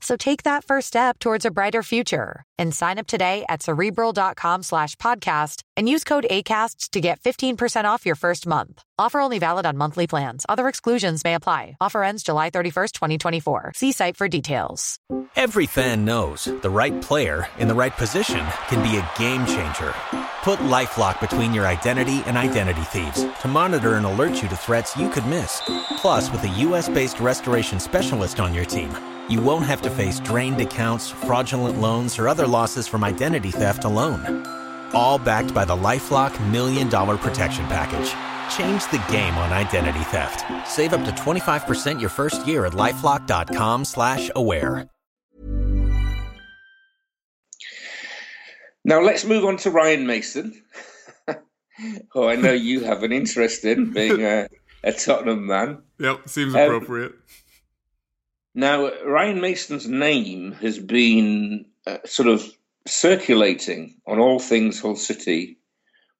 So 0.00 0.16
take 0.16 0.44
that 0.44 0.64
first 0.64 0.88
step 0.88 1.18
towards 1.18 1.44
a 1.44 1.50
brighter 1.50 1.82
future 1.82 2.42
and 2.58 2.74
sign 2.74 2.98
up 2.98 3.06
today 3.06 3.44
at 3.48 3.62
cerebral.com 3.62 4.62
slash 4.62 4.96
podcast 4.96 5.62
and 5.76 5.88
use 5.88 6.04
code 6.04 6.26
ACasts 6.30 6.90
to 6.90 7.00
get 7.00 7.20
15% 7.20 7.84
off 7.84 8.06
your 8.06 8.16
first 8.16 8.46
month. 8.46 8.82
Offer 8.98 9.20
only 9.20 9.38
valid 9.38 9.66
on 9.66 9.76
monthly 9.76 10.06
plans. 10.06 10.44
Other 10.48 10.68
exclusions 10.68 11.24
may 11.24 11.34
apply. 11.34 11.76
Offer 11.80 12.02
ends 12.02 12.22
July 12.22 12.50
31st, 12.50 12.92
2024. 12.92 13.72
See 13.74 13.92
site 13.92 14.16
for 14.16 14.28
details. 14.28 14.98
Every 15.36 15.66
fan 15.66 16.04
knows 16.04 16.44
the 16.44 16.70
right 16.70 17.00
player 17.00 17.46
in 17.58 17.68
the 17.68 17.74
right 17.74 17.96
position 17.96 18.44
can 18.68 18.82
be 18.82 18.96
a 18.96 19.10
game 19.18 19.46
changer. 19.46 19.94
Put 20.42 20.58
LifeLock 20.60 21.20
between 21.20 21.54
your 21.54 21.66
identity 21.66 22.22
and 22.26 22.36
identity 22.36 22.82
thieves 22.82 23.26
to 23.40 23.48
monitor 23.48 23.94
and 23.94 24.06
alert 24.06 24.42
you 24.42 24.48
to 24.48 24.56
threats 24.56 24.96
you 24.96 25.08
could 25.08 25.26
miss. 25.26 25.62
Plus, 25.98 26.30
with 26.30 26.42
a 26.44 26.48
U.S.-based 26.48 27.20
restoration 27.22 27.80
specialist 27.80 28.40
on 28.40 28.54
your 28.54 28.64
team, 28.64 28.90
you 29.30 29.40
won't 29.40 29.66
have 29.66 29.80
to 29.82 29.90
face 29.90 30.20
drained 30.20 30.60
accounts, 30.60 31.08
fraudulent 31.10 31.80
loans, 31.80 32.18
or 32.18 32.28
other 32.28 32.46
losses 32.46 32.88
from 32.88 33.04
identity 33.04 33.50
theft 33.50 33.84
alone. 33.84 34.46
All 34.92 35.18
backed 35.18 35.54
by 35.54 35.64
the 35.64 35.76
LifeLock 35.76 36.50
Million 36.50 36.88
Dollar 36.88 37.16
Protection 37.16 37.64
Package. 37.66 38.10
Change 38.56 38.82
the 38.90 39.02
game 39.12 39.34
on 39.38 39.52
identity 39.52 40.04
theft. 40.10 40.44
Save 40.68 40.92
up 40.92 41.04
to 41.04 41.12
25% 41.12 42.00
your 42.00 42.10
first 42.10 42.46
year 42.46 42.66
at 42.66 42.72
LifeLock.com 42.72 43.84
slash 43.84 44.30
aware. 44.34 44.88
Now 48.84 49.00
let's 49.00 49.24
move 49.24 49.44
on 49.44 49.56
to 49.58 49.70
Ryan 49.70 50.06
Mason. 50.06 50.62
oh, 52.14 52.28
I 52.28 52.36
know 52.36 52.52
you 52.52 52.80
have 52.84 53.02
an 53.02 53.12
interest 53.12 53.64
in 53.64 53.92
being 53.92 54.24
a, 54.24 54.48
a 54.82 54.92
Tottenham 54.92 55.46
man. 55.46 55.82
Yep, 55.98 56.28
seems 56.28 56.54
appropriate. 56.54 57.12
Um, 57.12 57.18
now, 58.54 58.90
Ryan 59.04 59.40
Mason's 59.40 59.86
name 59.86 60.52
has 60.52 60.78
been 60.78 61.66
uh, 61.86 61.98
sort 62.04 62.28
of 62.28 62.44
circulating 62.86 64.00
on 64.06 64.18
all 64.18 64.38
things 64.38 64.80
Hull 64.80 64.96
City 64.96 65.58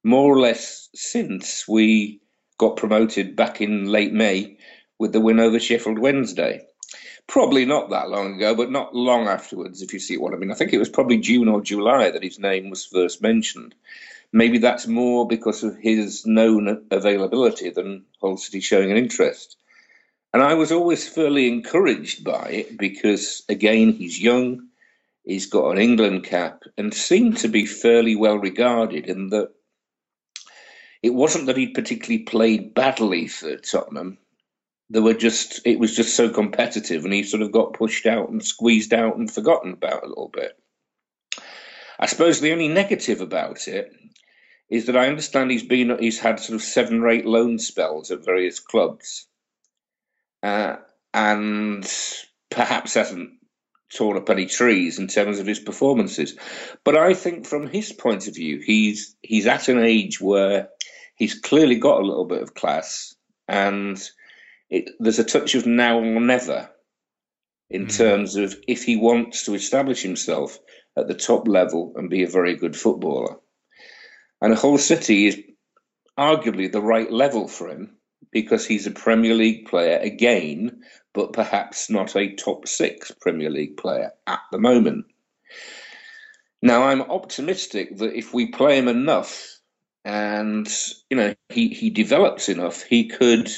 more 0.03 0.33
or 0.33 0.39
less 0.39 0.89
since 0.95 1.67
we 1.67 2.21
got 2.57 2.77
promoted 2.77 3.35
back 3.35 3.61
in 3.61 3.85
late 3.85 4.13
May 4.13 4.57
with 4.97 5.11
the 5.13 5.19
win 5.19 5.39
over 5.39 5.59
Sheffield 5.59 5.99
Wednesday. 5.99 6.61
Probably 7.27 7.65
not 7.65 7.89
that 7.89 8.09
long 8.09 8.35
ago, 8.35 8.55
but 8.55 8.71
not 8.71 8.95
long 8.95 9.27
afterwards, 9.27 9.81
if 9.81 9.93
you 9.93 9.99
see 9.99 10.17
what 10.17 10.33
I 10.33 10.37
mean. 10.37 10.51
I 10.51 10.55
think 10.55 10.73
it 10.73 10.79
was 10.79 10.89
probably 10.89 11.17
June 11.17 11.47
or 11.47 11.61
July 11.61 12.11
that 12.11 12.23
his 12.23 12.39
name 12.39 12.69
was 12.69 12.85
first 12.85 13.21
mentioned. 13.21 13.75
Maybe 14.33 14.57
that's 14.57 14.87
more 14.87 15.27
because 15.27 15.63
of 15.63 15.77
his 15.77 16.25
known 16.25 16.85
availability 16.91 17.69
than 17.69 18.05
Hull 18.21 18.37
City 18.37 18.59
showing 18.59 18.91
an 18.91 18.97
interest. 18.97 19.57
And 20.33 20.41
I 20.41 20.53
was 20.53 20.71
always 20.71 21.07
fairly 21.07 21.49
encouraged 21.49 22.23
by 22.23 22.47
it 22.49 22.77
because, 22.77 23.43
again, 23.49 23.91
he's 23.91 24.21
young, 24.21 24.69
he's 25.25 25.45
got 25.45 25.71
an 25.71 25.77
England 25.77 26.23
cap, 26.23 26.63
and 26.77 26.93
seemed 26.93 27.37
to 27.39 27.49
be 27.49 27.65
fairly 27.65 28.15
well 28.15 28.37
regarded 28.37 29.07
in 29.07 29.29
that 29.29 29.51
it 31.03 31.13
wasn't 31.13 31.47
that 31.47 31.57
he'd 31.57 31.73
particularly 31.73 32.23
played 32.23 32.73
badly 32.73 33.27
for 33.27 33.57
Tottenham. 33.57 34.19
There 34.89 35.01
were 35.01 35.13
just 35.13 35.59
it 35.65 35.79
was 35.79 35.95
just 35.95 36.15
so 36.15 36.29
competitive, 36.29 37.03
and 37.03 37.13
he 37.13 37.23
sort 37.23 37.41
of 37.41 37.51
got 37.51 37.73
pushed 37.73 38.05
out 38.05 38.29
and 38.29 38.43
squeezed 38.43 38.93
out 38.93 39.17
and 39.17 39.29
forgotten 39.29 39.73
about 39.73 40.03
a 40.03 40.07
little 40.07 40.29
bit. 40.29 40.57
I 41.99 42.05
suppose 42.05 42.39
the 42.39 42.53
only 42.53 42.69
negative 42.69 43.19
about 43.19 43.67
it 43.67 43.93
is 44.69 44.85
that 44.85 44.95
I 44.95 45.07
understand 45.07 45.51
he's 45.51 45.63
been 45.63 45.97
he's 45.99 46.19
had 46.19 46.39
sort 46.39 46.55
of 46.55 46.63
seven 46.63 47.01
or 47.01 47.09
eight 47.09 47.25
loan 47.25 47.59
spells 47.59 48.11
at 48.11 48.23
various 48.23 48.59
clubs 48.61 49.27
uh, 50.43 50.77
and 51.13 51.87
perhaps 52.49 52.93
hasn't 52.93 53.31
torn 53.95 54.17
up 54.17 54.29
any 54.29 54.45
trees 54.45 54.99
in 54.99 55.07
terms 55.07 55.39
of 55.39 55.45
his 55.45 55.59
performances. 55.59 56.37
But 56.83 56.97
I 56.97 57.13
think 57.13 57.45
from 57.45 57.67
his 57.67 57.91
point 57.91 58.27
of 58.27 58.35
view, 58.35 58.61
he's 58.65 59.15
he's 59.21 59.47
at 59.47 59.67
an 59.67 59.79
age 59.79 60.21
where 60.21 60.69
he's 61.15 61.39
clearly 61.39 61.75
got 61.75 62.01
a 62.01 62.05
little 62.05 62.25
bit 62.25 62.41
of 62.41 62.53
class, 62.53 63.15
and 63.47 64.01
it, 64.69 64.89
there's 64.99 65.19
a 65.19 65.23
touch 65.23 65.55
of 65.55 65.65
now 65.65 65.99
or 65.99 66.21
never 66.21 66.69
in 67.69 67.87
mm. 67.87 67.97
terms 67.97 68.35
of 68.35 68.55
if 68.67 68.83
he 68.83 68.95
wants 68.95 69.45
to 69.45 69.53
establish 69.53 70.01
himself 70.01 70.59
at 70.97 71.07
the 71.07 71.13
top 71.13 71.47
level 71.47 71.93
and 71.95 72.09
be 72.09 72.23
a 72.23 72.29
very 72.29 72.55
good 72.55 72.75
footballer. 72.75 73.37
And 74.41 74.55
Hull 74.55 74.77
City 74.77 75.27
is 75.27 75.39
arguably 76.17 76.71
the 76.71 76.81
right 76.81 77.11
level 77.11 77.47
for 77.47 77.69
him 77.69 77.97
because 78.31 78.65
he's 78.65 78.87
a 78.87 78.91
Premier 78.91 79.33
League 79.33 79.67
player 79.67 79.97
again, 79.97 80.83
but 81.13 81.33
perhaps 81.33 81.89
not 81.89 82.15
a 82.15 82.35
top 82.35 82.67
six 82.67 83.11
Premier 83.11 83.49
League 83.49 83.77
player 83.77 84.11
at 84.27 84.41
the 84.51 84.59
moment. 84.59 85.05
Now, 86.61 86.83
I'm 86.83 87.01
optimistic 87.01 87.97
that 87.97 88.15
if 88.15 88.33
we 88.33 88.51
play 88.51 88.77
him 88.77 88.87
enough 88.87 89.47
and 90.03 90.67
you 91.09 91.17
know 91.17 91.35
he, 91.49 91.69
he 91.69 91.89
develops 91.89 92.49
enough, 92.49 92.83
he 92.83 93.07
could 93.07 93.49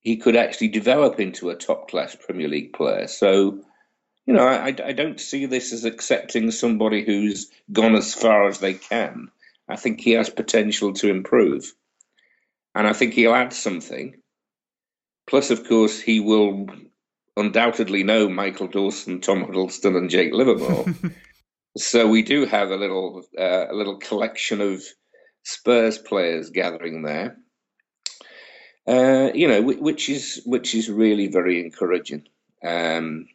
he 0.00 0.16
could 0.16 0.36
actually 0.36 0.68
develop 0.68 1.18
into 1.18 1.50
a 1.50 1.56
top 1.56 1.90
class 1.90 2.14
Premier 2.14 2.48
League 2.48 2.72
player. 2.72 3.08
So, 3.08 3.60
you 4.24 4.34
know, 4.34 4.46
I, 4.46 4.68
I 4.68 4.92
don't 4.92 5.18
see 5.18 5.46
this 5.46 5.72
as 5.72 5.84
accepting 5.84 6.52
somebody 6.52 7.04
who's 7.04 7.50
gone 7.72 7.96
as 7.96 8.14
far 8.14 8.46
as 8.46 8.60
they 8.60 8.74
can. 8.74 9.32
I 9.68 9.74
think 9.74 10.00
he 10.00 10.12
has 10.12 10.30
potential 10.30 10.92
to 10.94 11.10
improve. 11.10 11.72
And 12.76 12.86
I 12.86 12.92
think 12.92 13.14
he'll 13.14 13.34
add 13.34 13.54
something. 13.54 14.16
Plus, 15.26 15.50
of 15.50 15.66
course, 15.66 15.98
he 15.98 16.20
will 16.20 16.66
undoubtedly 17.34 18.02
know 18.02 18.28
Michael 18.28 18.68
Dawson, 18.68 19.22
Tom 19.22 19.42
Huddlestone, 19.44 19.96
and 19.96 20.10
Jake 20.10 20.34
Livermore. 20.34 20.84
so 21.78 22.06
we 22.06 22.22
do 22.22 22.44
have 22.44 22.70
a 22.70 22.76
little 22.76 23.24
uh, 23.38 23.66
a 23.70 23.74
little 23.74 23.96
collection 23.96 24.60
of 24.60 24.82
Spurs 25.42 25.96
players 25.96 26.50
gathering 26.50 27.02
there. 27.02 27.38
Uh, 28.86 29.30
you 29.34 29.48
know, 29.48 29.62
which 29.62 30.10
is 30.10 30.42
which 30.44 30.74
is 30.74 30.90
really 30.90 31.28
very 31.28 31.60
encouraging. 31.60 32.28
Um, 32.62 33.26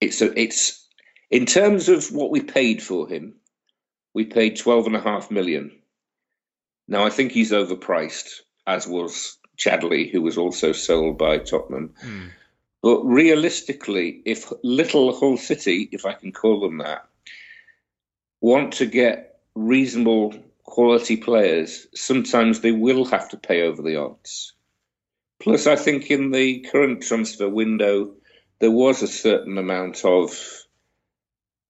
it's 0.00 0.20
a, 0.22 0.38
it's 0.38 0.88
in 1.30 1.46
terms 1.46 1.88
of 1.88 2.12
what 2.12 2.32
we 2.32 2.40
paid 2.40 2.82
for 2.82 3.08
him, 3.08 3.36
we 4.12 4.24
paid 4.24 4.58
twelve 4.58 4.86
and 4.86 4.96
a 4.96 5.00
half 5.00 5.30
million. 5.30 5.79
Now 6.90 7.06
I 7.06 7.10
think 7.10 7.30
he's 7.30 7.52
overpriced, 7.52 8.40
as 8.66 8.86
was 8.86 9.38
Chadli, 9.56 10.10
who 10.10 10.20
was 10.20 10.36
also 10.36 10.72
sold 10.72 11.16
by 11.16 11.38
Tottenham. 11.38 11.94
Mm. 12.04 12.30
But 12.82 13.04
realistically, 13.04 14.20
if 14.24 14.52
Little 14.64 15.16
Hull 15.16 15.36
City, 15.36 15.88
if 15.92 16.04
I 16.04 16.14
can 16.14 16.32
call 16.32 16.60
them 16.60 16.78
that, 16.78 17.06
want 18.40 18.74
to 18.74 18.86
get 18.86 19.38
reasonable 19.54 20.34
quality 20.64 21.16
players, 21.16 21.86
sometimes 21.94 22.60
they 22.60 22.72
will 22.72 23.04
have 23.04 23.28
to 23.30 23.36
pay 23.36 23.62
over 23.62 23.82
the 23.82 23.96
odds. 23.96 24.54
Plus, 25.38 25.66
I 25.66 25.76
think 25.76 26.10
in 26.10 26.32
the 26.32 26.60
current 26.72 27.02
transfer 27.02 27.48
window, 27.48 28.14
there 28.58 28.70
was 28.70 29.02
a 29.02 29.08
certain 29.08 29.58
amount 29.58 30.04
of, 30.04 30.36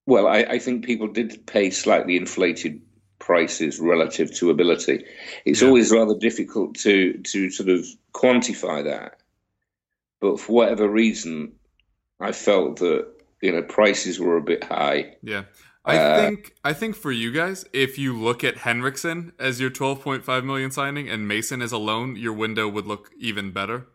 well, 0.07 0.27
I, 0.27 0.39
I 0.39 0.59
think 0.59 0.85
people 0.85 1.09
did 1.09 1.47
pay 1.47 1.71
slightly 1.71 2.17
inflated 2.17 2.83
prices 3.21 3.79
relative 3.79 4.35
to 4.35 4.51
ability. 4.51 5.05
It's 5.45 5.63
yeah. 5.63 5.69
always 5.69 5.93
rather 5.93 6.19
difficult 6.19 6.75
to 6.79 7.13
to 7.19 7.51
sort 7.51 7.69
of 7.69 7.87
quantify 8.13 8.83
that. 8.85 9.19
But 10.21 10.41
for 10.41 10.53
whatever 10.53 10.89
reason, 10.89 11.53
I 12.19 12.33
felt 12.33 12.81
that 12.81 13.07
you 13.41 13.53
know 13.53 13.63
prices 13.63 14.19
were 14.19 14.37
a 14.37 14.43
bit 14.43 14.65
high. 14.65 15.15
Yeah. 15.23 15.45
I 15.83 15.97
uh, 15.97 16.21
think 16.21 16.55
I 16.63 16.73
think 16.73 16.97
for 16.97 17.13
you 17.13 17.33
guys, 17.33 17.65
if 17.73 17.99
you 17.99 18.19
look 18.19 18.45
at 18.45 18.59
Henriksen 18.59 19.33
as 19.39 19.61
your 19.61 19.71
12.5 19.71 20.45
million 20.45 20.71
signing 20.71 21.09
and 21.09 21.27
Mason 21.27 21.63
as 21.63 21.73
a 21.73 21.79
loan, 21.79 22.17
your 22.17 22.35
window 22.35 22.69
would 22.69 22.87
look 22.87 23.11
even 23.19 23.51
better. 23.51 23.87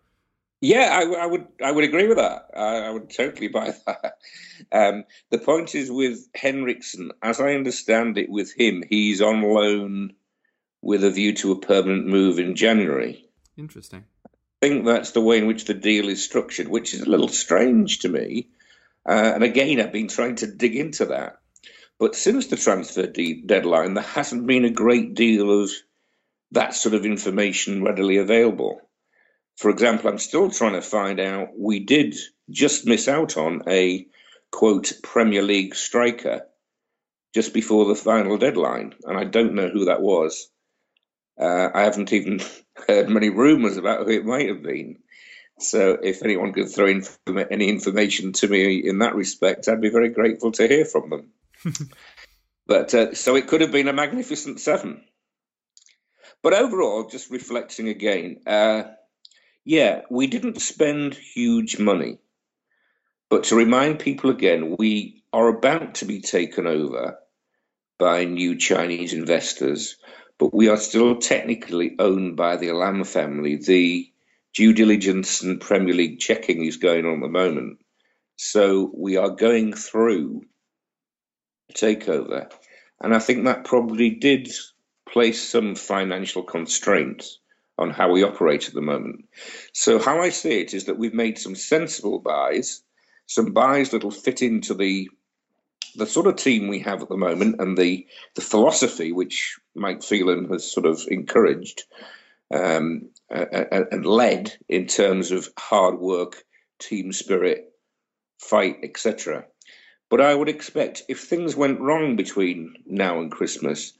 Yeah, 0.65 0.89
I, 0.99 1.23
I 1.23 1.25
would 1.27 1.47
I 1.63 1.71
would 1.71 1.83
agree 1.83 2.07
with 2.07 2.17
that. 2.17 2.47
I, 2.55 2.87
I 2.87 2.89
would 2.89 3.11
totally 3.11 3.49
buy 3.49 3.75
that. 3.85 4.17
Um, 4.71 5.03
the 5.29 5.37
point 5.37 5.75
is 5.75 5.91
with 5.91 6.27
Henriksen, 6.33 7.11
as 7.21 7.39
I 7.39 7.53
understand 7.53 8.17
it, 8.17 8.29
with 8.29 8.51
him, 8.57 8.83
he's 8.89 9.21
on 9.21 9.43
loan 9.43 10.13
with 10.81 11.03
a 11.03 11.11
view 11.11 11.33
to 11.33 11.51
a 11.51 11.59
permanent 11.59 12.07
move 12.07 12.39
in 12.39 12.55
January. 12.55 13.29
Interesting. 13.55 14.05
I 14.25 14.29
think 14.67 14.85
that's 14.85 15.11
the 15.11 15.21
way 15.21 15.37
in 15.37 15.45
which 15.45 15.65
the 15.65 15.75
deal 15.75 16.09
is 16.09 16.23
structured, 16.23 16.67
which 16.67 16.95
is 16.95 17.01
a 17.01 17.09
little 17.09 17.27
strange 17.27 17.99
to 17.99 18.09
me. 18.09 18.49
Uh, 19.07 19.33
and 19.35 19.43
again, 19.43 19.79
I've 19.79 19.91
been 19.91 20.07
trying 20.07 20.37
to 20.37 20.47
dig 20.47 20.75
into 20.75 21.05
that. 21.05 21.37
But 21.99 22.15
since 22.15 22.47
the 22.47 22.57
transfer 22.57 23.05
de- 23.05 23.43
deadline, 23.45 23.93
there 23.93 24.03
hasn't 24.03 24.47
been 24.47 24.65
a 24.65 24.71
great 24.71 25.13
deal 25.13 25.61
of 25.61 25.69
that 26.53 26.73
sort 26.73 26.95
of 26.95 27.05
information 27.05 27.83
readily 27.83 28.17
available. 28.17 28.81
For 29.57 29.69
example, 29.69 30.09
I'm 30.09 30.19
still 30.19 30.51
trying 30.51 30.73
to 30.73 30.81
find 30.81 31.19
out, 31.19 31.49
we 31.57 31.79
did 31.79 32.15
just 32.49 32.85
miss 32.85 33.07
out 33.07 33.37
on 33.37 33.63
a 33.67 34.07
quote 34.51 34.91
Premier 35.01 35.41
League 35.41 35.75
striker 35.75 36.45
just 37.33 37.53
before 37.53 37.85
the 37.85 37.95
final 37.95 38.37
deadline, 38.37 38.93
and 39.03 39.17
I 39.17 39.25
don't 39.25 39.55
know 39.55 39.69
who 39.69 39.85
that 39.85 40.01
was. 40.01 40.49
Uh, 41.39 41.69
I 41.73 41.81
haven't 41.81 42.13
even 42.13 42.39
heard 42.87 43.09
many 43.09 43.29
rumours 43.29 43.77
about 43.77 44.05
who 44.05 44.11
it 44.11 44.25
might 44.25 44.47
have 44.47 44.63
been. 44.63 44.97
So, 45.59 45.97
if 46.01 46.21
anyone 46.21 46.51
could 46.51 46.69
throw 46.69 46.87
in 46.87 47.05
any 47.49 47.69
information 47.69 48.33
to 48.33 48.47
me 48.47 48.77
in 48.77 48.99
that 48.99 49.15
respect, 49.15 49.67
I'd 49.67 49.79
be 49.79 49.89
very 49.89 50.09
grateful 50.09 50.51
to 50.53 50.67
hear 50.67 50.83
from 50.83 51.09
them. 51.09 51.31
but 52.67 52.93
uh, 52.93 53.13
so 53.13 53.35
it 53.35 53.47
could 53.47 53.61
have 53.61 53.71
been 53.71 53.87
a 53.87 53.93
magnificent 53.93 54.59
seven. 54.59 55.01
But 56.41 56.53
overall, 56.53 57.07
just 57.07 57.31
reflecting 57.31 57.87
again, 57.87 58.41
uh, 58.45 58.83
yeah, 59.65 60.01
we 60.11 60.27
didn't 60.27 60.61
spend 60.61 61.15
huge 61.15 61.79
money. 61.79 62.19
But 63.29 63.45
to 63.45 63.55
remind 63.55 63.99
people 63.99 64.29
again, 64.29 64.75
we 64.77 65.23
are 65.33 65.47
about 65.47 65.95
to 65.95 66.05
be 66.05 66.21
taken 66.21 66.67
over 66.67 67.17
by 67.97 68.25
new 68.25 68.57
Chinese 68.57 69.13
investors, 69.13 69.97
but 70.37 70.53
we 70.53 70.69
are 70.69 70.77
still 70.77 71.17
technically 71.17 71.95
owned 71.97 72.37
by 72.37 72.57
the 72.57 72.69
Alam 72.69 73.03
family. 73.03 73.55
The 73.55 74.11
due 74.53 74.73
diligence 74.73 75.41
and 75.41 75.59
Premier 75.59 75.95
League 75.95 76.19
checking 76.19 76.63
is 76.63 76.77
going 76.77 77.05
on 77.05 77.15
at 77.15 77.21
the 77.21 77.27
moment. 77.27 77.79
So 78.37 78.91
we 78.95 79.17
are 79.17 79.29
going 79.31 79.73
through 79.73 80.43
takeover. 81.73 82.51
And 83.01 83.15
I 83.15 83.19
think 83.19 83.45
that 83.45 83.65
probably 83.65 84.11
did 84.11 84.51
place 85.09 85.41
some 85.41 85.75
financial 85.75 86.43
constraints 86.43 87.39
on 87.77 87.89
how 87.89 88.11
we 88.11 88.23
operate 88.23 88.67
at 88.67 88.73
the 88.73 88.81
moment. 88.81 89.25
So 89.73 89.99
how 89.99 90.21
I 90.21 90.29
see 90.29 90.61
it 90.61 90.73
is 90.73 90.85
that 90.85 90.97
we've 90.97 91.13
made 91.13 91.37
some 91.37 91.55
sensible 91.55 92.19
buys, 92.19 92.81
some 93.27 93.53
buys 93.53 93.89
that'll 93.91 94.11
fit 94.11 94.41
into 94.41 94.73
the 94.73 95.09
the 95.97 96.05
sort 96.05 96.27
of 96.27 96.35
team 96.35 96.67
we 96.67 96.79
have 96.79 97.01
at 97.01 97.09
the 97.09 97.17
moment 97.17 97.55
and 97.59 97.77
the 97.77 98.05
the 98.35 98.41
philosophy 98.41 99.13
which 99.13 99.57
Mike 99.75 100.03
Phelan 100.03 100.49
has 100.49 100.69
sort 100.69 100.85
of 100.85 101.01
encouraged 101.07 101.83
um, 102.53 103.09
and 103.29 104.05
led 104.05 104.53
in 104.69 104.87
terms 104.87 105.31
of 105.31 105.49
hard 105.57 105.97
work, 105.99 106.43
team 106.79 107.11
spirit, 107.11 107.73
fight, 108.39 108.77
etc. 108.83 109.45
But 110.09 110.21
I 110.21 110.35
would 110.35 110.49
expect 110.49 111.03
if 111.09 111.21
things 111.21 111.55
went 111.55 111.79
wrong 111.79 112.15
between 112.15 112.75
now 112.85 113.19
and 113.19 113.31
Christmas, 113.31 113.93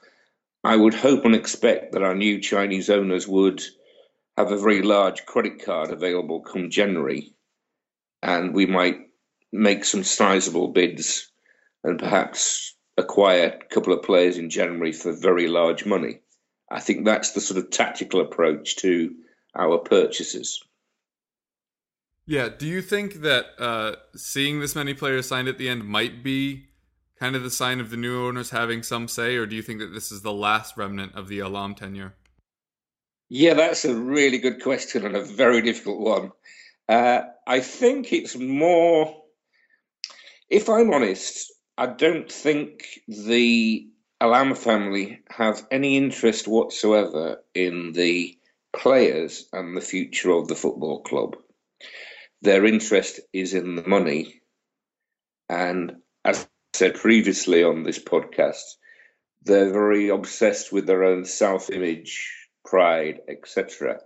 I 0.65 0.75
would 0.75 0.95
hope 0.95 1.25
and 1.25 1.36
expect 1.36 1.91
that 1.91 2.01
our 2.01 2.15
new 2.15 2.41
Chinese 2.41 2.89
owners 2.89 3.28
would 3.28 3.62
have 4.36 4.51
a 4.51 4.58
very 4.58 4.82
large 4.82 5.23
credit 5.23 5.63
card 5.63 5.91
available 5.91 6.41
come 6.41 6.71
January, 6.71 7.36
and 8.23 8.51
we 8.51 8.65
might 8.65 8.97
make 9.51 9.86
some 9.86 10.04
sizable 10.04 10.69
bids 10.69 11.32
and 11.84 11.99
perhaps 11.99 12.73
acquire 12.97 13.60
a 13.62 13.73
couple 13.73 13.93
of 13.93 14.01
players 14.01 14.39
in 14.39 14.49
January 14.49 14.91
for 14.91 15.12
very 15.12 15.47
large 15.47 15.86
money. 15.86 16.21
I 16.71 16.80
think 16.80 17.06
that's 17.06 17.34
the 17.34 17.41
sort 17.41 17.60
of 17.60 17.69
tactical 17.69 18.21
approach 18.21 18.78
to 18.78 19.13
our 19.56 19.78
purchases. 19.78 20.63
Yeah. 22.25 22.49
Do 22.49 22.65
you 22.65 22.82
think 22.82 23.21
that 23.21 23.45
uh, 23.60 23.97
seeing 24.15 24.62
this 24.62 24.75
many 24.75 24.95
players 24.95 25.28
signed 25.28 25.47
at 25.47 25.60
the 25.60 25.69
end 25.69 25.86
might 25.86 26.23
be 26.23 26.69
kind 27.19 27.36
of 27.36 27.43
the 27.43 27.49
sign 27.49 27.80
of 27.80 27.89
the 27.89 27.97
new 27.97 28.25
owners 28.25 28.49
having 28.49 28.84
some 28.84 29.08
say, 29.08 29.36
or 29.36 29.45
do 29.45 29.56
you 29.56 29.62
think 29.62 29.80
that 29.80 29.93
this 29.93 30.12
is 30.12 30.21
the 30.21 30.34
last 30.34 30.78
remnant 30.78 31.15
of 31.15 31.28
the 31.28 31.39
Alam 31.39 31.75
tenure? 31.75 32.13
Yeah, 33.30 33.56
that's 33.56 33.86
a 33.86 33.95
really 33.95 34.38
good 34.38 34.62
question 34.62 35.06
and 35.06 35.15
a 35.15 35.23
very 35.23 35.62
difficult 35.62 35.99
one. 35.99 36.32
Uh, 36.88 37.21
I 37.47 37.62
think 37.62 38.13
it's 38.13 38.36
more, 38.36 39.23
if 40.49 40.69
I'm 40.69 40.93
honest, 40.93 41.51
I 41.78 41.88
don't 41.88 42.32
think 42.32 42.86
the 43.08 43.88
Alam 44.21 44.56
family 44.56 45.21
have 45.30 45.65
any 45.71 45.97
interest 45.97 46.47
whatsoever 46.47 47.43
in 47.54 47.93
the 47.93 48.38
players 48.73 49.47
and 49.51 49.75
the 49.75 49.82
future 49.82 50.32
of 50.32 50.47
the 50.47 50.56
football 50.56 51.01
club. 51.01 51.38
Their 52.41 52.65
interest 52.65 53.19
is 53.34 53.54
in 53.54 53.75
the 53.75 53.88
money. 53.88 54.41
And 55.49 55.97
said 56.75 56.95
previously 56.95 57.63
on 57.63 57.83
this 57.83 57.99
podcast, 57.99 58.75
they're 59.43 59.71
very 59.71 60.09
obsessed 60.09 60.73
with 60.73 60.85
their 60.85 61.03
own 61.03 61.23
self 61.23 61.69
image, 61.69 62.49
pride, 62.65 63.21
etc. 63.29 64.01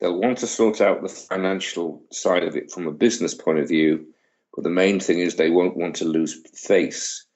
They'll 0.00 0.18
want 0.18 0.38
to 0.38 0.46
sort 0.46 0.80
out 0.80 1.02
the 1.02 1.08
financial 1.08 2.04
side 2.10 2.44
of 2.44 2.56
it 2.56 2.70
from 2.70 2.86
a 2.86 2.92
business 2.92 3.34
point 3.34 3.58
of 3.58 3.68
view, 3.68 4.06
but 4.54 4.64
the 4.64 4.70
main 4.70 4.98
thing 5.00 5.18
is 5.18 5.36
they 5.36 5.50
won't 5.50 5.76
want 5.76 5.96
to 5.96 6.04
lose 6.06 6.40
face. 6.54 7.26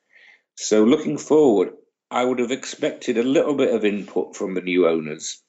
So, 0.55 0.85
looking 0.85 1.19
forward, 1.19 1.75
I 2.11 2.25
would 2.25 2.39
have 2.39 2.51
expected 2.51 3.19
a 3.19 3.23
little 3.23 3.55
bit 3.55 3.75
of 3.75 3.85
input 3.85 4.35
from 4.35 4.55
the 4.55 4.61
new 4.61 4.89
owners, 4.89 5.43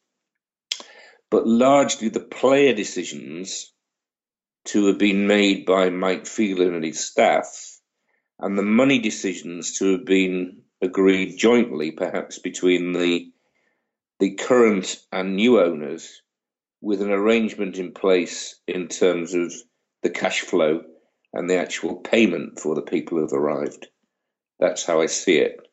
but 1.30 1.48
largely 1.48 2.10
the 2.10 2.20
player 2.20 2.74
decisions 2.74 3.72
to 4.65 4.88
have 4.88 4.98
been 4.98 5.28
made 5.28 5.65
by 5.65 5.89
Mike 5.89 6.28
Phelan 6.28 6.76
and 6.76 6.84
his 6.84 7.00
staff 7.00 7.71
and 8.41 8.58
the 8.58 8.63
money 8.63 8.99
decisions 8.99 9.77
to 9.77 9.93
have 9.93 10.06
been 10.06 10.63
agreed 10.82 11.38
jointly, 11.38 11.91
perhaps 11.91 12.39
between 12.39 12.91
the 12.93 13.32
the 14.19 14.36
current 14.36 14.99
and 15.12 15.36
new 15.36 15.60
owners, 15.60 16.21
with 16.80 17.01
an 17.01 17.12
arrangement 17.12 17.77
in 17.77 17.91
place 17.91 18.60
in 18.67 18.88
terms 18.88 19.34
of 19.34 19.51
the 20.04 20.12
cash 20.12 20.41
flow 20.41 20.84
and 21.34 21.49
the 21.49 21.58
actual 21.58 21.95
payment 21.95 22.60
for 22.60 22.75
the 22.75 22.84
people 22.84 23.17
who 23.17 23.23
have 23.23 23.34
arrived. 23.34 23.88
That's 24.60 24.86
how 24.86 25.01
I 25.01 25.08
see 25.08 25.38
it. 25.38 25.67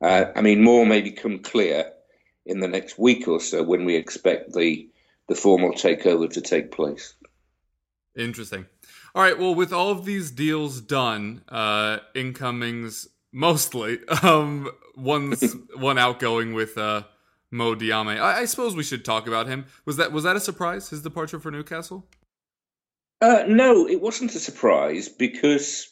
Uh, 0.00 0.26
I 0.34 0.40
mean, 0.40 0.64
more 0.64 0.84
may 0.84 1.00
become 1.00 1.40
clear 1.40 1.92
in 2.44 2.58
the 2.58 2.66
next 2.66 2.98
week 2.98 3.28
or 3.28 3.40
so 3.40 3.62
when 3.62 3.84
we 3.84 3.94
expect 3.94 4.52
the 4.52 4.88
the 5.28 5.34
formal 5.36 5.72
takeover 5.72 6.28
to 6.30 6.40
take 6.40 6.72
place. 6.72 7.14
Interesting. 8.16 8.66
All 9.14 9.22
right. 9.22 9.38
Well, 9.38 9.54
with 9.54 9.72
all 9.72 9.90
of 9.90 10.04
these 10.04 10.30
deals 10.30 10.80
done, 10.80 11.42
uh, 11.48 11.98
incomings 12.14 13.08
mostly, 13.32 13.98
um, 14.22 14.70
one's 14.96 15.54
one 15.76 15.98
outgoing 15.98 16.54
with 16.54 16.78
uh, 16.78 17.02
Mo 17.50 17.74
Diame. 17.74 18.20
I, 18.20 18.40
I 18.40 18.44
suppose 18.46 18.74
we 18.74 18.82
should 18.82 19.04
talk 19.04 19.26
about 19.26 19.48
him. 19.48 19.66
Was 19.84 19.96
that 19.98 20.12
was 20.12 20.24
that 20.24 20.36
a 20.36 20.40
surprise? 20.40 20.88
His 20.88 21.02
departure 21.02 21.38
for 21.38 21.50
Newcastle? 21.50 22.06
Uh, 23.20 23.44
no, 23.46 23.86
it 23.86 24.00
wasn't 24.00 24.34
a 24.34 24.40
surprise 24.40 25.08
because 25.08 25.88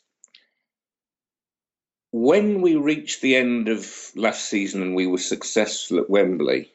when 2.11 2.61
we 2.61 2.75
reached 2.75 3.21
the 3.21 3.37
end 3.37 3.69
of 3.69 4.11
last 4.17 4.49
season 4.49 4.83
and 4.83 4.97
we 4.97 5.07
were 5.07 5.19
successful 5.19 5.99
at 6.01 6.11
Wembley, 6.11 6.73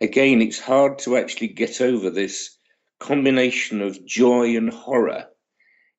again, 0.00 0.42
it's 0.42 0.58
hard 0.58 0.98
to 0.98 1.16
actually 1.16 1.48
get 1.48 1.80
over 1.80 2.10
this 2.10 2.54
combination 3.00 3.80
of 3.80 4.04
joy 4.04 4.56
and 4.56 4.70
horror 4.70 5.26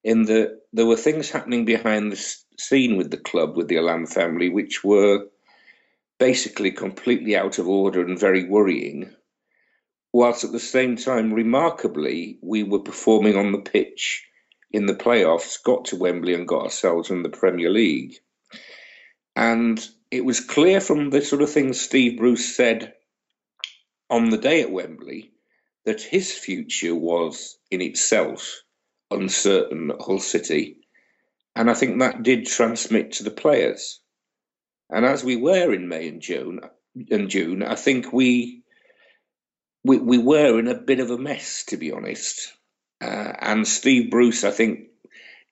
in 0.03 0.23
that 0.23 0.59
there 0.73 0.85
were 0.85 0.97
things 0.97 1.29
happening 1.29 1.65
behind 1.65 2.11
the 2.11 2.35
scene 2.59 2.97
with 2.97 3.11
the 3.11 3.17
club, 3.17 3.55
with 3.55 3.67
the 3.67 3.77
Alam 3.77 4.05
family, 4.05 4.49
which 4.49 4.83
were 4.83 5.27
basically 6.19 6.71
completely 6.71 7.35
out 7.35 7.59
of 7.59 7.67
order 7.67 8.01
and 8.01 8.19
very 8.19 8.43
worrying. 8.43 9.13
Whilst 10.11 10.43
at 10.43 10.51
the 10.51 10.59
same 10.59 10.97
time, 10.97 11.33
remarkably, 11.33 12.37
we 12.41 12.63
were 12.63 12.79
performing 12.79 13.35
on 13.35 13.51
the 13.51 13.59
pitch 13.59 14.25
in 14.71 14.85
the 14.85 14.93
playoffs, 14.93 15.61
got 15.63 15.85
to 15.85 15.95
Wembley 15.95 16.33
and 16.33 16.47
got 16.47 16.63
ourselves 16.63 17.09
in 17.09 17.23
the 17.23 17.29
Premier 17.29 17.69
League. 17.69 18.15
And 19.35 19.85
it 20.11 20.25
was 20.25 20.39
clear 20.39 20.79
from 20.79 21.09
the 21.09 21.21
sort 21.21 21.41
of 21.41 21.49
things 21.51 21.79
Steve 21.81 22.19
Bruce 22.19 22.55
said 22.55 22.93
on 24.09 24.29
the 24.29 24.37
day 24.37 24.61
at 24.61 24.71
Wembley 24.71 25.31
that 25.85 26.01
his 26.01 26.31
future 26.31 26.95
was 26.95 27.57
in 27.71 27.81
itself 27.81 28.62
uncertain 29.13 29.91
at 29.91 30.01
Hull 30.01 30.19
City. 30.19 30.77
And 31.55 31.69
I 31.69 31.73
think 31.73 31.99
that 31.99 32.23
did 32.23 32.47
transmit 32.47 33.13
to 33.13 33.23
the 33.23 33.31
players. 33.31 33.99
And 34.89 35.05
as 35.05 35.23
we 35.23 35.35
were 35.35 35.73
in 35.73 35.87
May 35.87 36.07
and 36.07 36.21
June, 36.21 36.61
and 37.09 37.29
June, 37.29 37.63
I 37.63 37.75
think 37.75 38.13
we 38.13 38.63
we, 39.83 39.97
we 39.97 40.17
were 40.17 40.59
in 40.59 40.67
a 40.67 40.75
bit 40.75 40.99
of 40.99 41.11
a 41.11 41.17
mess, 41.17 41.65
to 41.65 41.77
be 41.77 41.91
honest. 41.91 42.53
Uh, 43.01 43.33
and 43.39 43.67
Steve 43.67 44.09
Bruce, 44.09 44.45
I 44.45 44.51
think, 44.51 44.87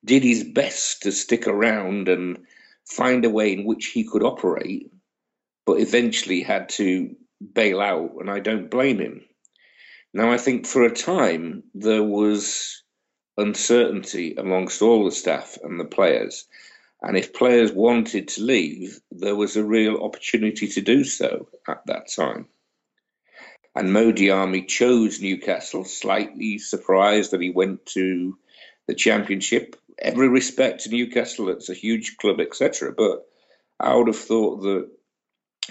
did 0.05 0.23
his 0.23 0.43
best 0.43 1.03
to 1.03 1.11
stick 1.11 1.47
around 1.47 2.07
and 2.07 2.45
find 2.85 3.25
a 3.25 3.29
way 3.29 3.51
in 3.51 3.65
which 3.65 3.87
he 3.87 4.05
could 4.05 4.23
operate, 4.23 4.91
but 5.65 5.81
eventually 5.81 6.43
had 6.43 6.69
to 6.69 7.15
bail 7.53 7.81
out, 7.81 8.11
and 8.19 8.29
I 8.29 8.39
don't 8.39 8.71
blame 8.71 8.99
him. 8.99 9.21
Now, 10.13 10.31
I 10.31 10.37
think 10.37 10.65
for 10.65 10.83
a 10.83 10.93
time 10.93 11.63
there 11.73 12.03
was 12.03 12.80
uncertainty 13.41 14.35
amongst 14.37 14.81
all 14.81 15.05
the 15.05 15.11
staff 15.11 15.57
and 15.63 15.79
the 15.79 15.85
players. 15.85 16.45
And 17.01 17.17
if 17.17 17.33
players 17.33 17.71
wanted 17.71 18.27
to 18.29 18.43
leave, 18.43 18.99
there 19.11 19.35
was 19.35 19.57
a 19.57 19.63
real 19.63 19.97
opportunity 19.97 20.67
to 20.67 20.81
do 20.81 21.03
so 21.03 21.47
at 21.67 21.85
that 21.87 22.11
time. 22.15 22.47
And 23.75 23.93
Mo 23.93 24.11
Diame 24.11 24.67
chose 24.67 25.21
Newcastle, 25.21 25.85
slightly 25.85 26.57
surprised 26.57 27.31
that 27.31 27.41
he 27.41 27.49
went 27.49 27.85
to 27.87 28.37
the 28.87 28.93
Championship. 28.93 29.75
Every 29.97 30.27
respect 30.27 30.81
to 30.81 30.89
Newcastle, 30.89 31.49
it's 31.49 31.69
a 31.69 31.73
huge 31.73 32.17
club, 32.17 32.39
etc. 32.39 32.91
But 32.91 33.25
I 33.79 33.95
would 33.95 34.07
have 34.07 34.17
thought 34.17 34.61
that 34.61 34.89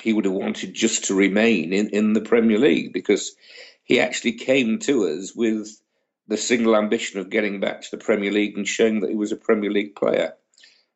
he 0.03 0.13
would 0.13 0.25
have 0.25 0.35
wanted 0.35 0.75
just 0.75 1.05
to 1.07 1.15
remain 1.15 1.73
in, 1.73 1.91
in 1.91 2.13
the 2.15 2.23
Premier 2.23 2.59
League 2.59 2.93
because 2.93 3.37
he 3.85 4.01
actually 4.01 4.33
came 4.33 4.79
to 4.81 5.09
us 5.09 5.35
with 5.35 5.69
the 6.31 6.37
single 6.37 6.77
ambition 6.77 7.19
of 7.19 7.29
getting 7.29 7.59
back 7.59 7.83
to 7.83 7.91
the 7.91 8.03
Premier 8.03 8.31
League 8.31 8.57
and 8.57 8.67
showing 8.67 9.01
that 9.01 9.11
he 9.11 9.17
was 9.17 9.33
a 9.33 9.37
Premier 9.37 9.71
League 9.71 9.97
player. 9.97 10.35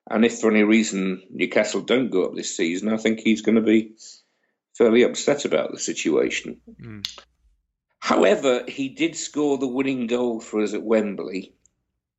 And 0.09 0.25
if 0.25 0.39
for 0.39 0.49
any 0.49 0.63
reason 0.63 1.25
Newcastle 1.29 1.81
don't 1.81 2.11
go 2.11 2.25
up 2.25 2.37
this 2.37 2.57
season, 2.57 2.89
I 2.89 2.99
think 2.99 3.19
he's 3.19 3.43
going 3.43 3.57
to 3.57 3.61
be 3.61 3.95
fairly 4.79 5.03
upset 5.03 5.45
about 5.45 5.73
the 5.73 5.79
situation. 5.81 6.61
Mm. 6.81 7.05
However, 7.99 8.65
he 8.69 8.89
did 8.89 9.17
score 9.17 9.59
the 9.59 9.67
winning 9.67 10.07
goal 10.07 10.39
for 10.39 10.63
us 10.63 10.73
at 10.73 10.85
Wembley. 10.85 11.53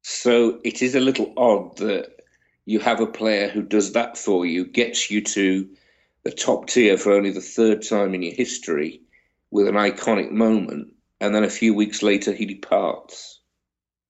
So 0.01 0.59
it 0.65 0.81
is 0.81 0.93
a 0.93 0.99
little 0.99 1.33
odd 1.37 1.77
that 1.77 2.17
you 2.65 2.79
have 2.79 2.99
a 2.99 3.07
player 3.07 3.47
who 3.47 3.61
does 3.61 3.93
that 3.93 4.17
for 4.17 4.45
you, 4.45 4.65
gets 4.65 5.09
you 5.09 5.21
to 5.21 5.69
the 6.23 6.31
top 6.31 6.67
tier 6.67 6.97
for 6.97 7.13
only 7.13 7.31
the 7.31 7.39
third 7.39 7.81
time 7.87 8.13
in 8.13 8.23
your 8.23 8.33
history 8.33 9.03
with 9.51 9.69
an 9.69 9.75
iconic 9.75 10.31
moment, 10.31 10.94
and 11.19 11.33
then 11.33 11.43
a 11.43 11.49
few 11.49 11.73
weeks 11.73 12.03
later 12.03 12.33
he 12.33 12.45
departs. 12.45 13.41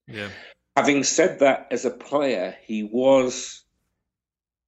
Yeah. 0.08 0.30
Having 0.76 1.04
said 1.04 1.40
that, 1.40 1.68
as 1.72 1.86
a 1.86 1.92
player, 1.92 2.56
he 2.64 2.84
was 2.84 3.64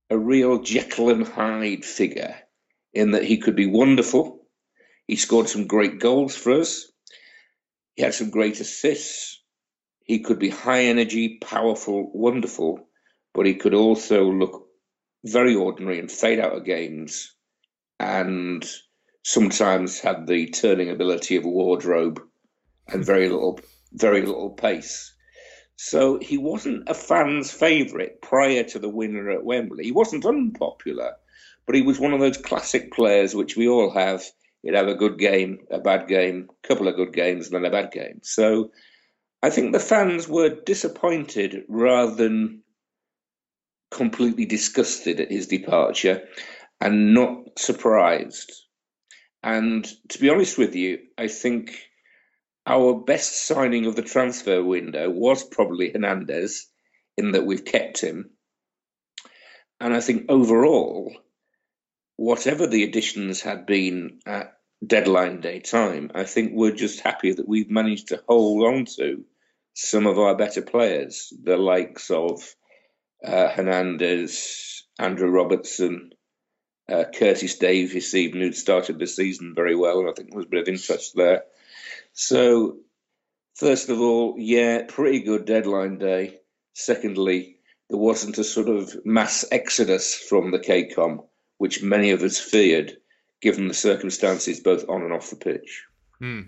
a 0.09 0.17
real 0.17 0.61
Jekyll 0.61 1.09
and 1.09 1.27
Hyde 1.27 1.83
figure 1.83 2.35
in 2.93 3.11
that 3.11 3.25
he 3.25 3.37
could 3.37 3.55
be 3.55 3.67
wonderful. 3.67 4.45
He 5.07 5.15
scored 5.15 5.49
some 5.49 5.67
great 5.67 5.99
goals 5.99 6.35
for 6.35 6.53
us. 6.53 6.89
He 7.95 8.03
had 8.03 8.13
some 8.13 8.29
great 8.29 8.59
assists. 8.59 9.41
He 10.03 10.19
could 10.19 10.39
be 10.39 10.49
high 10.49 10.85
energy, 10.85 11.39
powerful, 11.41 12.09
wonderful, 12.13 12.87
but 13.33 13.45
he 13.45 13.55
could 13.55 13.73
also 13.73 14.31
look 14.31 14.67
very 15.25 15.55
ordinary 15.55 15.99
and 15.99 16.09
fade 16.09 16.39
out 16.39 16.55
of 16.55 16.65
games 16.65 17.35
and 17.99 18.65
sometimes 19.23 19.99
had 19.99 20.25
the 20.27 20.47
turning 20.47 20.89
ability 20.89 21.35
of 21.35 21.43
a 21.43 21.49
wardrobe 21.49 22.21
and 22.89 23.05
very 23.05 23.29
little 23.29 23.59
very 23.93 24.21
little 24.21 24.49
pace. 24.49 25.13
So 25.75 26.17
he 26.19 26.37
wasn't 26.37 26.89
a 26.89 26.93
fan's 26.93 27.51
favourite 27.51 28.21
prior 28.21 28.63
to 28.63 28.79
the 28.79 28.89
winner 28.89 29.29
at 29.29 29.43
Wembley. 29.43 29.85
He 29.85 29.91
wasn't 29.91 30.25
unpopular, 30.25 31.13
but 31.65 31.75
he 31.75 31.83
was 31.83 31.99
one 31.99 32.13
of 32.13 32.19
those 32.19 32.37
classic 32.37 32.91
players 32.91 33.35
which 33.35 33.55
we 33.55 33.67
all 33.67 33.91
have. 33.91 34.23
He'd 34.63 34.73
have 34.73 34.87
a 34.87 34.95
good 34.95 35.19
game, 35.19 35.59
a 35.69 35.79
bad 35.79 36.07
game, 36.07 36.49
a 36.49 36.67
couple 36.67 36.87
of 36.87 36.95
good 36.95 37.13
games, 37.13 37.47
and 37.47 37.55
then 37.55 37.65
a 37.65 37.71
bad 37.71 37.91
game. 37.91 38.21
So 38.23 38.71
I 39.43 39.51
think 39.51 39.71
the 39.71 39.79
fans 39.79 40.27
were 40.27 40.49
disappointed 40.49 41.63
rather 41.67 42.15
than 42.15 42.63
completely 43.91 44.45
disgusted 44.45 45.19
at 45.19 45.31
his 45.31 45.47
departure 45.47 46.27
and 46.81 47.13
not 47.13 47.59
surprised. 47.59 48.51
And 49.43 49.87
to 50.09 50.19
be 50.19 50.29
honest 50.29 50.57
with 50.57 50.75
you, 50.75 50.99
I 51.17 51.27
think 51.27 51.86
our 52.67 52.95
best 52.95 53.47
signing 53.47 53.85
of 53.85 53.95
the 53.95 54.01
transfer 54.01 54.63
window 54.63 55.09
was 55.09 55.43
probably 55.43 55.91
Hernandez, 55.91 56.67
in 57.17 57.31
that 57.31 57.45
we've 57.45 57.65
kept 57.65 58.01
him. 58.01 58.29
And 59.79 59.93
I 59.93 60.01
think 60.01 60.25
overall, 60.29 61.15
whatever 62.17 62.67
the 62.67 62.83
additions 62.83 63.41
had 63.41 63.65
been 63.65 64.19
at 64.25 64.53
deadline 64.85 65.39
day 65.39 65.59
time, 65.59 66.11
I 66.13 66.25
think 66.25 66.51
we're 66.53 66.75
just 66.75 66.99
happy 66.99 67.31
that 67.31 67.47
we've 67.47 67.71
managed 67.71 68.09
to 68.09 68.21
hold 68.27 68.63
on 68.63 68.85
to 68.97 69.23
some 69.73 70.05
of 70.05 70.19
our 70.19 70.35
better 70.35 70.61
players, 70.61 71.31
the 71.43 71.57
likes 71.57 72.11
of 72.11 72.43
uh, 73.23 73.49
Hernandez, 73.49 74.83
Andrew 74.99 75.29
Robertson, 75.29 76.11
uh, 76.91 77.05
Curtis 77.13 77.57
Davies, 77.57 78.13
even 78.15 78.41
who'd 78.41 78.55
started 78.55 78.99
the 78.99 79.07
season 79.07 79.53
very 79.55 79.75
well, 79.75 79.99
and 79.99 80.09
I 80.09 80.13
think 80.13 80.29
there 80.29 80.37
was 80.37 80.47
a 80.47 80.49
bit 80.49 80.61
of 80.61 80.67
interest 80.67 81.15
there. 81.15 81.43
So, 82.19 82.77
first 83.53 83.89
of 83.89 84.01
all, 84.01 84.33
yeah, 84.39 84.81
pretty 84.87 85.19
good 85.19 85.45
deadline 85.45 85.99
day. 85.99 86.39
Secondly, 86.73 87.57
there 87.91 87.99
wasn't 87.99 88.39
a 88.39 88.43
sort 88.43 88.69
of 88.69 88.91
mass 89.05 89.45
exodus 89.51 90.15
from 90.15 90.49
the 90.49 90.57
KCOM, 90.57 91.23
which 91.59 91.83
many 91.83 92.09
of 92.09 92.23
us 92.23 92.39
feared, 92.39 92.97
given 93.39 93.67
the 93.67 93.75
circumstances 93.75 94.59
both 94.59 94.89
on 94.89 95.03
and 95.03 95.13
off 95.13 95.29
the 95.29 95.35
pitch. 95.35 95.85
Hmm. 96.17 96.41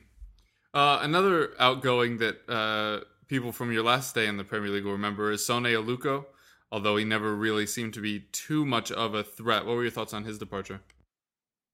Uh, 0.73 0.99
another 1.03 1.51
outgoing 1.60 2.17
that 2.17 2.49
uh, 2.49 3.05
people 3.27 3.51
from 3.51 3.71
your 3.71 3.84
last 3.84 4.15
day 4.15 4.25
in 4.25 4.38
the 4.38 4.43
Premier 4.43 4.71
League 4.71 4.86
will 4.86 4.93
remember 4.93 5.32
is 5.32 5.45
Sone 5.45 5.65
Aluko, 5.65 6.25
although 6.71 6.97
he 6.97 7.05
never 7.05 7.36
really 7.36 7.67
seemed 7.67 7.93
to 7.93 8.01
be 8.01 8.21
too 8.32 8.65
much 8.65 8.91
of 8.91 9.13
a 9.13 9.23
threat. 9.23 9.67
What 9.67 9.75
were 9.75 9.84
your 9.84 9.91
thoughts 9.91 10.15
on 10.15 10.23
his 10.23 10.39
departure? 10.39 10.82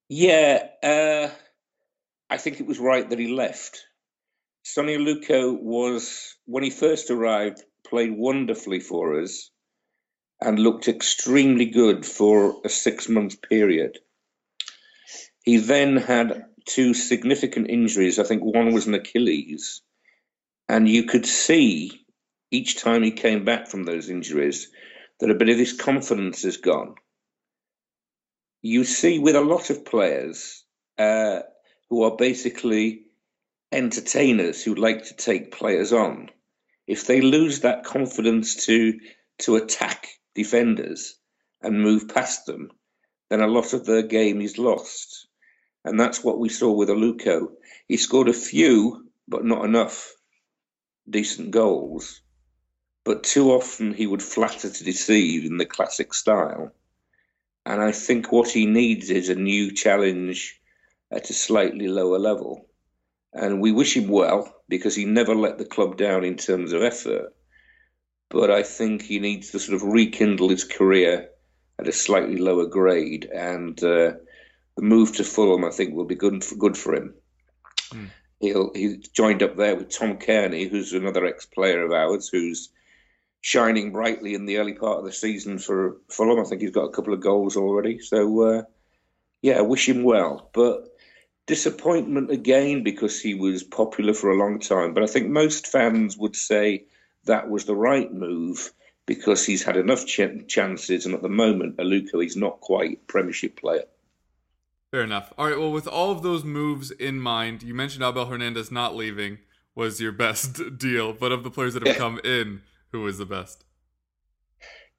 Yeah, 0.09 0.67
uh, 0.83 1.29
I 2.29 2.37
think 2.37 2.59
it 2.59 2.67
was 2.67 2.79
right 2.79 3.07
that 3.09 3.19
he 3.19 3.27
left. 3.27 3.85
Sone 4.63 4.87
Aluko 4.87 5.61
was, 5.61 6.35
when 6.45 6.63
he 6.63 6.71
first 6.71 7.11
arrived, 7.11 7.63
played 7.87 8.11
wonderfully 8.17 8.79
for 8.79 9.21
us 9.21 9.51
and 10.41 10.57
looked 10.57 10.87
extremely 10.87 11.65
good 11.65 12.05
for 12.05 12.61
a 12.65 12.69
six 12.69 13.07
month 13.07 13.41
period. 13.41 13.99
He 15.43 15.57
then 15.57 15.97
had 15.97 16.45
two 16.65 16.95
significant 16.95 17.69
injuries. 17.69 18.17
I 18.17 18.23
think 18.23 18.43
one 18.43 18.73
was 18.73 18.87
an 18.87 18.95
Achilles. 18.95 19.81
And 20.67 20.89
you 20.89 21.03
could 21.03 21.27
see 21.27 22.05
each 22.49 22.81
time 22.81 23.03
he 23.03 23.11
came 23.11 23.45
back 23.45 23.67
from 23.67 23.83
those 23.83 24.09
injuries 24.09 24.69
that 25.19 25.29
a 25.29 25.35
bit 25.35 25.49
of 25.49 25.59
his 25.59 25.73
confidence 25.73 26.41
has 26.41 26.57
gone. 26.57 26.95
You 28.63 28.83
see, 28.83 29.19
with 29.19 29.35
a 29.35 29.41
lot 29.41 29.69
of 29.69 29.85
players 29.85 30.65
uh, 30.97 31.41
who 31.89 32.03
are 32.03 32.15
basically 32.15 33.03
entertainers 33.71 34.63
who 34.63 34.75
like 34.75 35.05
to 35.05 35.15
take 35.15 35.51
players 35.51 35.93
on, 35.93 36.29
if 36.87 37.07
they 37.07 37.21
lose 37.21 37.61
that 37.61 37.83
confidence 37.83 38.65
to 38.65 38.99
to 39.39 39.55
attack 39.55 40.07
defenders 40.33 41.15
and 41.61 41.81
move 41.81 42.07
past 42.07 42.45
them, 42.45 42.71
then 43.29 43.41
a 43.41 43.47
lot 43.47 43.73
of 43.73 43.85
their 43.85 44.03
game 44.03 44.41
is 44.41 44.57
lost. 44.57 45.27
And 45.83 45.99
that's 45.99 46.23
what 46.23 46.39
we 46.39 46.49
saw 46.49 46.71
with 46.71 46.89
Aluko. 46.89 47.51
He 47.87 47.97
scored 47.97 48.29
a 48.29 48.33
few, 48.33 49.09
but 49.27 49.45
not 49.45 49.65
enough 49.65 50.13
decent 51.09 51.51
goals. 51.51 52.21
But 53.03 53.23
too 53.23 53.51
often 53.51 53.93
he 53.93 54.07
would 54.07 54.23
flatter 54.23 54.69
to 54.69 54.83
deceive 54.83 55.45
in 55.45 55.57
the 55.57 55.65
classic 55.65 56.13
style. 56.13 56.71
And 57.65 57.81
I 57.81 57.91
think 57.91 58.31
what 58.31 58.49
he 58.49 58.65
needs 58.65 59.09
is 59.09 59.29
a 59.29 59.35
new 59.35 59.71
challenge 59.71 60.59
at 61.15 61.29
a 61.29 61.33
slightly 61.33 61.87
lower 61.87 62.19
level. 62.19 62.67
And 63.33 63.61
we 63.61 63.71
wish 63.71 63.95
him 63.95 64.07
well 64.07 64.53
because 64.69 64.95
he 64.95 65.05
never 65.05 65.33
let 65.33 65.57
the 65.57 65.65
club 65.65 65.97
down 65.97 66.23
in 66.23 66.37
terms 66.37 66.73
of 66.73 66.83
effort. 66.83 67.33
But 68.29 68.51
I 68.51 68.63
think 68.63 69.01
he 69.01 69.19
needs 69.19 69.51
to 69.51 69.59
sort 69.59 69.75
of 69.75 69.87
rekindle 69.87 70.49
his 70.49 70.63
career 70.63 71.29
at 71.79 71.87
a 71.87 71.91
slightly 71.91 72.37
lower 72.37 72.65
grade. 72.65 73.25
And 73.25 73.77
uh, 73.83 74.13
the 74.75 74.81
move 74.81 75.15
to 75.15 75.23
Fulham, 75.23 75.63
I 75.63 75.69
think, 75.69 75.93
will 75.93 76.05
be 76.05 76.15
good 76.15 76.43
for, 76.43 76.55
good 76.55 76.77
for 76.77 76.95
him. 76.95 77.13
Mm. 77.91 78.09
He'll 78.39 78.73
he 78.73 78.97
joined 79.13 79.43
up 79.43 79.55
there 79.55 79.75
with 79.75 79.89
Tom 79.89 80.17
Cairney, 80.17 80.69
who's 80.69 80.91
another 80.93 81.25
ex-player 81.25 81.85
of 81.85 81.91
ours, 81.91 82.27
who's 82.27 82.69
shining 83.41 83.91
brightly 83.91 84.33
in 84.33 84.45
the 84.45 84.57
early 84.57 84.73
part 84.73 84.99
of 84.99 85.05
the 85.05 85.13
season 85.13 85.57
for 85.57 85.97
Fulham. 86.09 86.39
I 86.39 86.43
think 86.43 86.61
he's 86.61 86.71
got 86.71 86.85
a 86.85 86.91
couple 86.91 87.13
of 87.13 87.21
goals 87.21 87.55
already. 87.55 87.99
So 87.99 88.41
uh, 88.41 88.63
yeah, 89.41 89.61
wish 89.61 89.87
him 89.87 90.03
well. 90.03 90.49
But 90.53 90.94
disappointment 91.47 92.31
again 92.31 92.83
because 92.83 93.21
he 93.21 93.35
was 93.35 93.63
popular 93.63 94.13
for 94.13 94.31
a 94.31 94.37
long 94.37 94.59
time. 94.59 94.93
But 94.93 95.03
I 95.03 95.07
think 95.07 95.29
most 95.29 95.67
fans 95.67 96.17
would 96.17 96.35
say 96.35 96.85
that 97.25 97.49
was 97.49 97.65
the 97.65 97.75
right 97.75 98.11
move 98.11 98.71
because 99.05 99.45
he's 99.45 99.63
had 99.63 99.77
enough 99.77 100.05
ch- 100.05 100.47
chances, 100.47 101.05
and 101.05 101.13
at 101.13 101.21
the 101.21 101.29
moment, 101.29 101.77
Aluko 101.77 102.25
is 102.25 102.35
not 102.35 102.59
quite 102.61 102.93
a 102.93 103.05
Premiership 103.07 103.55
player. 103.55 103.83
Fair 104.91 105.03
enough. 105.03 105.33
All 105.37 105.47
right. 105.47 105.57
Well, 105.57 105.71
with 105.71 105.87
all 105.87 106.11
of 106.11 106.23
those 106.23 106.43
moves 106.43 106.89
in 106.91 107.19
mind, 107.19 107.61
you 107.61 107.73
mentioned 107.73 108.03
Abel 108.03 108.25
Hernandez 108.25 108.71
not 108.71 108.95
leaving 108.95 109.39
was 109.75 109.99
your 109.99 110.11
best 110.25 110.77
deal, 110.77 111.13
but 111.13 111.31
of 111.31 111.43
the 111.43 111.51
players 111.51 111.73
that 111.73 111.85
have 111.85 111.97
come 111.97 112.19
in, 112.23 112.61
who 112.91 113.01
was 113.01 113.17
the 113.17 113.25
best? 113.25 113.63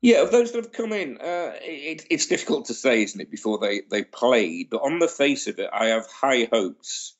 Yeah, 0.02 0.22
of 0.22 0.30
those 0.30 0.52
that 0.52 0.64
have 0.64 0.72
come 0.72 0.92
in, 0.92 1.18
uh, 1.18 1.52
it, 1.62 2.06
it's 2.10 2.26
difficult 2.26 2.66
to 2.66 2.74
say, 2.74 3.02
isn't 3.02 3.20
it, 3.20 3.30
before 3.30 3.58
they, 3.58 3.82
they 3.90 4.04
played. 4.04 4.70
But 4.70 4.82
on 4.82 4.98
the 4.98 5.08
face 5.08 5.46
of 5.46 5.58
it, 5.58 5.70
I 5.72 5.86
have 5.86 6.06
high 6.06 6.48
hopes 6.50 7.14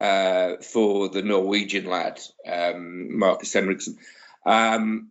uh, 0.00 0.56
for 0.62 1.08
the 1.08 1.22
Norwegian 1.22 1.86
lad, 1.86 2.20
um, 2.46 3.18
Markus 3.18 3.52
Henriksen. 3.52 3.98
Um, 4.46 5.10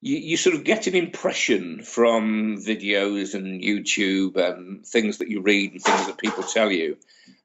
you, 0.00 0.16
you 0.16 0.36
sort 0.36 0.56
of 0.56 0.64
get 0.64 0.86
an 0.86 0.94
impression 0.94 1.82
from 1.82 2.58
videos 2.58 3.34
and 3.34 3.62
YouTube 3.62 4.36
and 4.36 4.86
things 4.86 5.18
that 5.18 5.28
you 5.28 5.40
read 5.40 5.72
and 5.72 5.82
things 5.82 6.06
that 6.06 6.18
people 6.18 6.42
tell 6.42 6.70
you. 6.70 6.96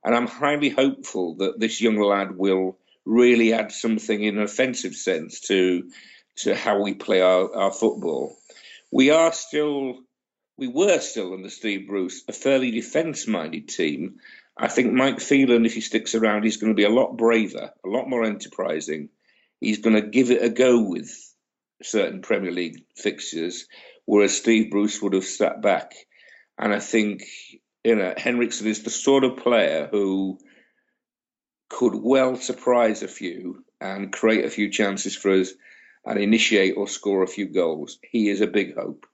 And 0.03 0.15
I'm 0.15 0.27
highly 0.27 0.69
hopeful 0.69 1.35
that 1.35 1.59
this 1.59 1.81
young 1.81 1.97
lad 1.97 2.37
will 2.37 2.77
really 3.05 3.53
add 3.53 3.71
something 3.71 4.21
in 4.23 4.37
an 4.37 4.43
offensive 4.43 4.95
sense 4.95 5.41
to 5.41 5.89
to 6.37 6.55
how 6.55 6.81
we 6.81 6.93
play 6.93 7.21
our, 7.21 7.55
our 7.55 7.71
football. 7.71 8.35
We 8.91 9.09
are 9.11 9.31
still, 9.33 9.99
we 10.57 10.67
were 10.67 10.99
still 10.99 11.33
under 11.33 11.49
Steve 11.49 11.87
Bruce, 11.87 12.23
a 12.27 12.33
fairly 12.33 12.71
defence 12.71 13.27
minded 13.27 13.69
team. 13.69 14.19
I 14.57 14.67
think 14.67 14.93
Mike 14.93 15.19
Phelan, 15.19 15.65
if 15.65 15.73
he 15.73 15.81
sticks 15.81 16.15
around, 16.15 16.43
he's 16.43 16.57
going 16.57 16.71
to 16.71 16.77
be 16.77 16.85
a 16.85 16.89
lot 16.89 17.17
braver, 17.17 17.71
a 17.83 17.89
lot 17.89 18.09
more 18.09 18.23
enterprising. 18.23 19.09
He's 19.59 19.79
going 19.79 19.95
to 19.95 20.07
give 20.07 20.29
it 20.29 20.43
a 20.43 20.49
go 20.49 20.81
with 20.81 21.11
certain 21.81 22.21
Premier 22.21 22.51
League 22.51 22.85
fixtures, 22.95 23.65
whereas 24.05 24.37
Steve 24.37 24.71
Bruce 24.71 25.01
would 25.01 25.13
have 25.13 25.25
sat 25.25 25.61
back. 25.61 25.93
And 26.57 26.73
I 26.73 26.79
think 26.79 27.23
you 27.83 27.95
know 27.95 28.13
Henriksen 28.15 28.67
is 28.67 28.83
the 28.83 28.89
sort 28.89 29.23
of 29.23 29.37
player 29.37 29.87
who 29.91 30.39
could 31.69 31.95
well 31.95 32.35
surprise 32.35 33.03
a 33.03 33.07
few 33.07 33.63
and 33.81 34.13
create 34.13 34.45
a 34.45 34.49
few 34.49 34.69
chances 34.69 35.15
for 35.15 35.31
us 35.31 35.51
and 36.05 36.19
initiate 36.19 36.75
or 36.77 36.87
score 36.87 37.23
a 37.23 37.27
few 37.27 37.47
goals. 37.47 37.99
He 38.03 38.29
is 38.29 38.41
a 38.41 38.47
big 38.47 38.75
hope. 38.75 39.05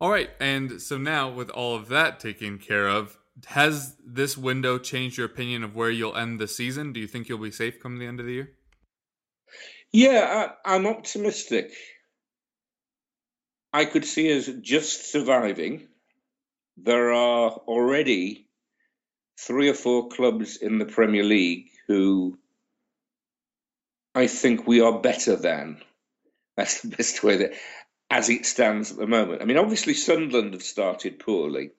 All 0.00 0.10
right, 0.10 0.30
and 0.40 0.82
so 0.82 0.98
now 0.98 1.30
with 1.30 1.50
all 1.50 1.76
of 1.76 1.88
that 1.88 2.20
taken 2.20 2.58
care 2.58 2.88
of, 2.88 3.16
has 3.46 3.96
this 4.04 4.36
window 4.36 4.78
changed 4.78 5.16
your 5.16 5.26
opinion 5.26 5.64
of 5.64 5.74
where 5.74 5.90
you'll 5.90 6.16
end 6.16 6.38
the 6.38 6.48
season? 6.48 6.92
Do 6.92 7.00
you 7.00 7.06
think 7.06 7.28
you'll 7.28 7.38
be 7.38 7.50
safe 7.50 7.80
come 7.80 7.98
the 7.98 8.06
end 8.06 8.20
of 8.20 8.26
the 8.26 8.32
year? 8.32 8.52
Yeah, 9.92 10.50
I, 10.64 10.74
I'm 10.74 10.86
optimistic. 10.86 11.72
I 13.72 13.84
could 13.84 14.04
see 14.04 14.36
us 14.36 14.48
just 14.60 15.10
surviving. 15.10 15.88
There 16.76 17.12
are 17.12 17.50
already 17.50 18.48
three 19.40 19.68
or 19.68 19.74
four 19.74 20.08
clubs 20.08 20.56
in 20.56 20.78
the 20.78 20.86
Premier 20.86 21.24
League 21.24 21.70
who 21.88 22.38
I 24.14 24.26
think 24.28 24.66
we 24.66 24.80
are 24.80 25.00
better 25.00 25.36
than. 25.36 25.82
That's 26.56 26.82
the 26.82 26.96
best 26.96 27.22
way 27.24 27.38
that, 27.38 27.54
as 28.10 28.30
it 28.30 28.46
stands 28.46 28.92
at 28.92 28.98
the 28.98 29.06
moment. 29.06 29.42
I 29.42 29.44
mean, 29.44 29.56
obviously 29.56 29.94
Sunderland 29.94 30.52
have 30.54 30.62
started 30.62 31.18
poorly, 31.18 31.70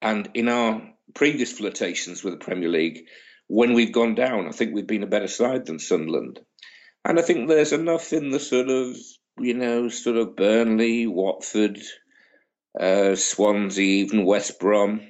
and 0.00 0.30
in 0.34 0.48
our 0.48 0.82
previous 1.14 1.52
flirtations 1.52 2.22
with 2.22 2.34
the 2.38 2.44
Premier 2.44 2.68
League, 2.68 3.06
when 3.48 3.74
we've 3.74 3.92
gone 3.92 4.14
down, 4.14 4.46
I 4.46 4.52
think 4.52 4.74
we've 4.74 4.86
been 4.86 5.02
a 5.02 5.08
better 5.08 5.28
side 5.28 5.66
than 5.66 5.78
Sunderland, 5.80 6.40
and 7.04 7.18
I 7.18 7.22
think 7.22 7.48
there's 7.48 7.72
enough 7.72 8.12
in 8.12 8.30
the 8.30 8.40
sort 8.40 8.68
of 8.68 8.96
you 9.38 9.54
know 9.54 9.88
sort 9.88 10.16
of 10.16 10.36
Burnley, 10.36 11.06
Watford, 11.08 11.80
uh, 12.78 13.16
Swansea, 13.16 14.04
even 14.04 14.24
West 14.24 14.60
Brom. 14.60 15.00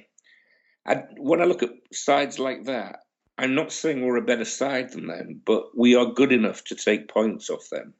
And 0.85 1.03
when 1.17 1.41
I 1.41 1.45
look 1.45 1.63
at 1.63 1.71
sides 1.93 2.39
like 2.39 2.65
that, 2.65 2.99
I'm 3.37 3.55
not 3.55 3.71
saying 3.71 4.05
we're 4.05 4.17
a 4.17 4.21
better 4.21 4.45
side 4.45 4.91
than 4.91 5.07
them, 5.07 5.41
but 5.43 5.77
we 5.77 5.95
are 5.95 6.13
good 6.13 6.31
enough 6.31 6.63
to 6.65 6.75
take 6.75 7.07
points 7.07 7.49
off 7.49 7.69
them. 7.69 7.93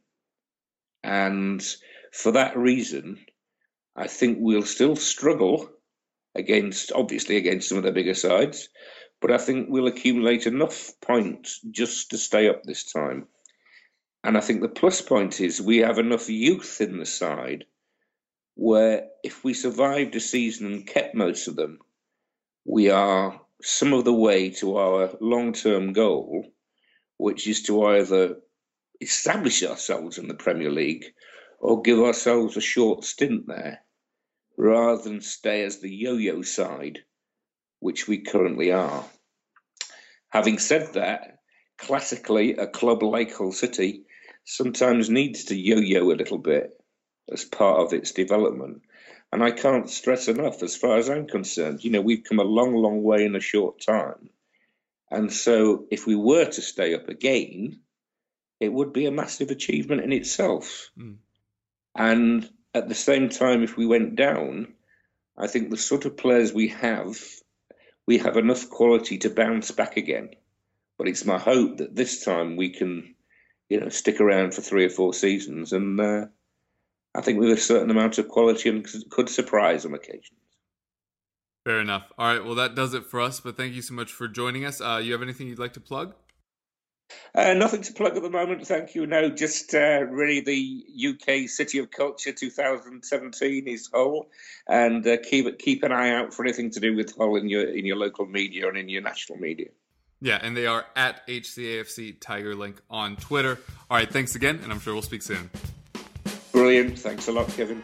And 1.03 1.65
for 2.11 2.33
that 2.33 2.55
reason, 2.55 3.25
I 3.95 4.07
think 4.07 4.37
we'll 4.39 4.63
still 4.63 4.95
struggle 4.95 5.69
against, 6.35 6.91
obviously, 6.91 7.37
against 7.37 7.69
some 7.69 7.77
of 7.77 7.83
the 7.83 7.91
bigger 7.91 8.13
sides, 8.13 8.69
but 9.21 9.31
I 9.31 9.37
think 9.37 9.67
we'll 9.69 9.87
accumulate 9.87 10.47
enough 10.47 10.91
points 11.01 11.59
just 11.71 12.11
to 12.11 12.17
stay 12.17 12.49
up 12.49 12.63
this 12.63 12.91
time. 12.91 13.27
And 14.23 14.37
I 14.37 14.41
think 14.41 14.61
the 14.61 14.69
plus 14.69 15.01
point 15.01 15.41
is 15.41 15.61
we 15.61 15.79
have 15.79 15.99
enough 15.99 16.29
youth 16.29 16.79
in 16.79 16.97
the 16.97 17.05
side 17.05 17.65
where 18.55 19.07
if 19.23 19.43
we 19.43 19.53
survived 19.53 20.15
a 20.15 20.19
season 20.19 20.67
and 20.67 20.87
kept 20.87 21.15
most 21.15 21.47
of 21.47 21.55
them, 21.55 21.79
we 22.65 22.89
are 22.89 23.41
some 23.63 23.93
of 23.93 24.03
the 24.03 24.13
way 24.13 24.49
to 24.49 24.77
our 24.77 25.11
long 25.21 25.53
term 25.53 25.93
goal, 25.93 26.45
which 27.17 27.47
is 27.47 27.63
to 27.63 27.85
either 27.85 28.35
establish 29.01 29.63
ourselves 29.63 30.17
in 30.17 30.27
the 30.27 30.33
Premier 30.33 30.69
League 30.69 31.05
or 31.59 31.81
give 31.81 31.99
ourselves 31.99 32.57
a 32.57 32.61
short 32.61 33.03
stint 33.03 33.47
there 33.47 33.79
rather 34.57 35.01
than 35.01 35.21
stay 35.21 35.63
as 35.63 35.79
the 35.79 35.89
yo 35.89 36.13
yo 36.15 36.41
side, 36.41 36.99
which 37.79 38.07
we 38.07 38.19
currently 38.19 38.71
are. 38.71 39.05
Having 40.29 40.59
said 40.59 40.93
that, 40.93 41.39
classically, 41.77 42.55
a 42.55 42.67
club 42.67 43.01
like 43.01 43.33
Hull 43.33 43.51
City 43.51 44.03
sometimes 44.45 45.09
needs 45.09 45.45
to 45.45 45.55
yo 45.55 45.77
yo 45.77 46.11
a 46.11 46.13
little 46.13 46.37
bit 46.37 46.71
as 47.31 47.45
part 47.45 47.79
of 47.79 47.93
its 47.93 48.11
development. 48.11 48.81
And 49.33 49.43
I 49.43 49.49
can't 49.49 49.89
stress 49.89 50.27
enough, 50.27 50.61
as 50.61 50.75
far 50.75 50.97
as 50.97 51.09
I'm 51.09 51.25
concerned, 51.25 51.83
you 51.83 51.89
know, 51.89 52.01
we've 52.01 52.23
come 52.23 52.37
a 52.37 52.43
long, 52.43 52.75
long 52.75 53.01
way 53.01 53.25
in 53.25 53.35
a 53.35 53.39
short 53.39 53.81
time. 53.81 54.29
And 55.09 55.33
so 55.33 55.87
if 55.89 56.05
we 56.05 56.15
were 56.15 56.45
to 56.45 56.61
stay 56.61 56.93
up 56.93 57.09
again, 57.09 57.79
it 58.59 58.71
would 58.71 58.93
be 58.93 59.07
a 59.07 59.11
massive 59.11 59.49
achievement 59.49 60.01
in 60.01 60.13
itself. 60.13 60.91
Mm. 60.95 61.15
And 61.95 62.47
at 62.75 62.87
the 62.87 62.93
same 62.93 63.29
time, 63.29 63.63
if 63.63 63.75
we 63.75 63.87
went 63.87 64.15
down, 64.15 64.75
I 65.35 65.47
think 65.47 65.71
the 65.71 65.77
sort 65.77 66.05
of 66.05 66.15
players 66.15 66.53
we 66.53 66.67
have, 66.67 67.19
we 68.05 68.19
have 68.19 68.37
enough 68.37 68.69
quality 68.69 69.17
to 69.17 69.31
bounce 69.31 69.71
back 69.71 69.97
again. 69.97 70.29
But 70.99 71.07
it's 71.07 71.25
my 71.25 71.39
hope 71.39 71.77
that 71.77 71.95
this 71.95 72.23
time 72.23 72.55
we 72.55 72.69
can, 72.69 73.15
you 73.67 73.79
know, 73.79 73.89
stick 73.89 74.21
around 74.21 74.53
for 74.53 74.61
three 74.61 74.85
or 74.85 74.91
four 74.91 75.11
seasons 75.11 75.73
and 75.73 75.99
uh, 75.99 76.25
I 77.15 77.21
think 77.21 77.39
with 77.39 77.51
a 77.51 77.57
certain 77.57 77.91
amount 77.91 78.17
of 78.17 78.27
quality 78.27 78.69
and 78.69 78.87
could 79.09 79.29
surprise 79.29 79.85
on 79.85 79.93
occasions. 79.93 80.39
Fair 81.65 81.79
enough. 81.79 82.11
All 82.17 82.27
right. 82.27 82.43
Well, 82.43 82.55
that 82.55 82.75
does 82.75 82.93
it 82.93 83.05
for 83.05 83.21
us. 83.21 83.39
But 83.39 83.55
thank 83.55 83.73
you 83.73 83.81
so 83.81 83.93
much 83.93 84.11
for 84.11 84.27
joining 84.27 84.65
us. 84.65 84.81
Uh, 84.81 84.99
you 85.01 85.13
have 85.13 85.21
anything 85.21 85.47
you'd 85.47 85.59
like 85.59 85.73
to 85.73 85.79
plug? 85.79 86.13
Uh, 87.35 87.53
nothing 87.53 87.81
to 87.81 87.93
plug 87.93 88.15
at 88.15 88.23
the 88.23 88.29
moment, 88.29 88.65
thank 88.65 88.95
you. 88.95 89.05
No, 89.05 89.29
just 89.29 89.73
uh, 89.73 90.03
really 90.09 90.39
the 90.39 90.85
UK 91.09 91.49
City 91.49 91.79
of 91.79 91.91
Culture 91.91 92.31
2017 92.31 93.67
is 93.67 93.89
Hull, 93.93 94.27
and 94.67 95.05
uh, 95.05 95.17
keep 95.17 95.59
keep 95.59 95.83
an 95.83 95.91
eye 95.91 96.11
out 96.11 96.33
for 96.33 96.43
anything 96.43 96.71
to 96.71 96.79
do 96.79 96.95
with 96.95 97.15
Hull 97.15 97.35
in 97.35 97.49
your 97.49 97.65
in 97.65 97.85
your 97.85 97.97
local 97.97 98.25
media 98.25 98.67
and 98.67 98.77
in 98.77 98.89
your 98.89 99.01
national 99.01 99.37
media. 99.37 99.69
Yeah, 100.21 100.39
and 100.41 100.55
they 100.55 100.67
are 100.67 100.85
at 100.95 101.27
HCAFC 101.27 102.19
Tigerlink 102.19 102.77
on 102.89 103.15
Twitter. 103.17 103.59
All 103.91 103.97
right, 103.97 104.11
thanks 104.11 104.35
again, 104.35 104.59
and 104.63 104.71
I'm 104.71 104.79
sure 104.79 104.93
we'll 104.93 105.01
speak 105.01 105.21
soon. 105.21 105.49
Brilliant. 106.53 106.99
Thanks 106.99 107.27
a 107.27 107.31
lot, 107.31 107.49
Kevin. 107.49 107.83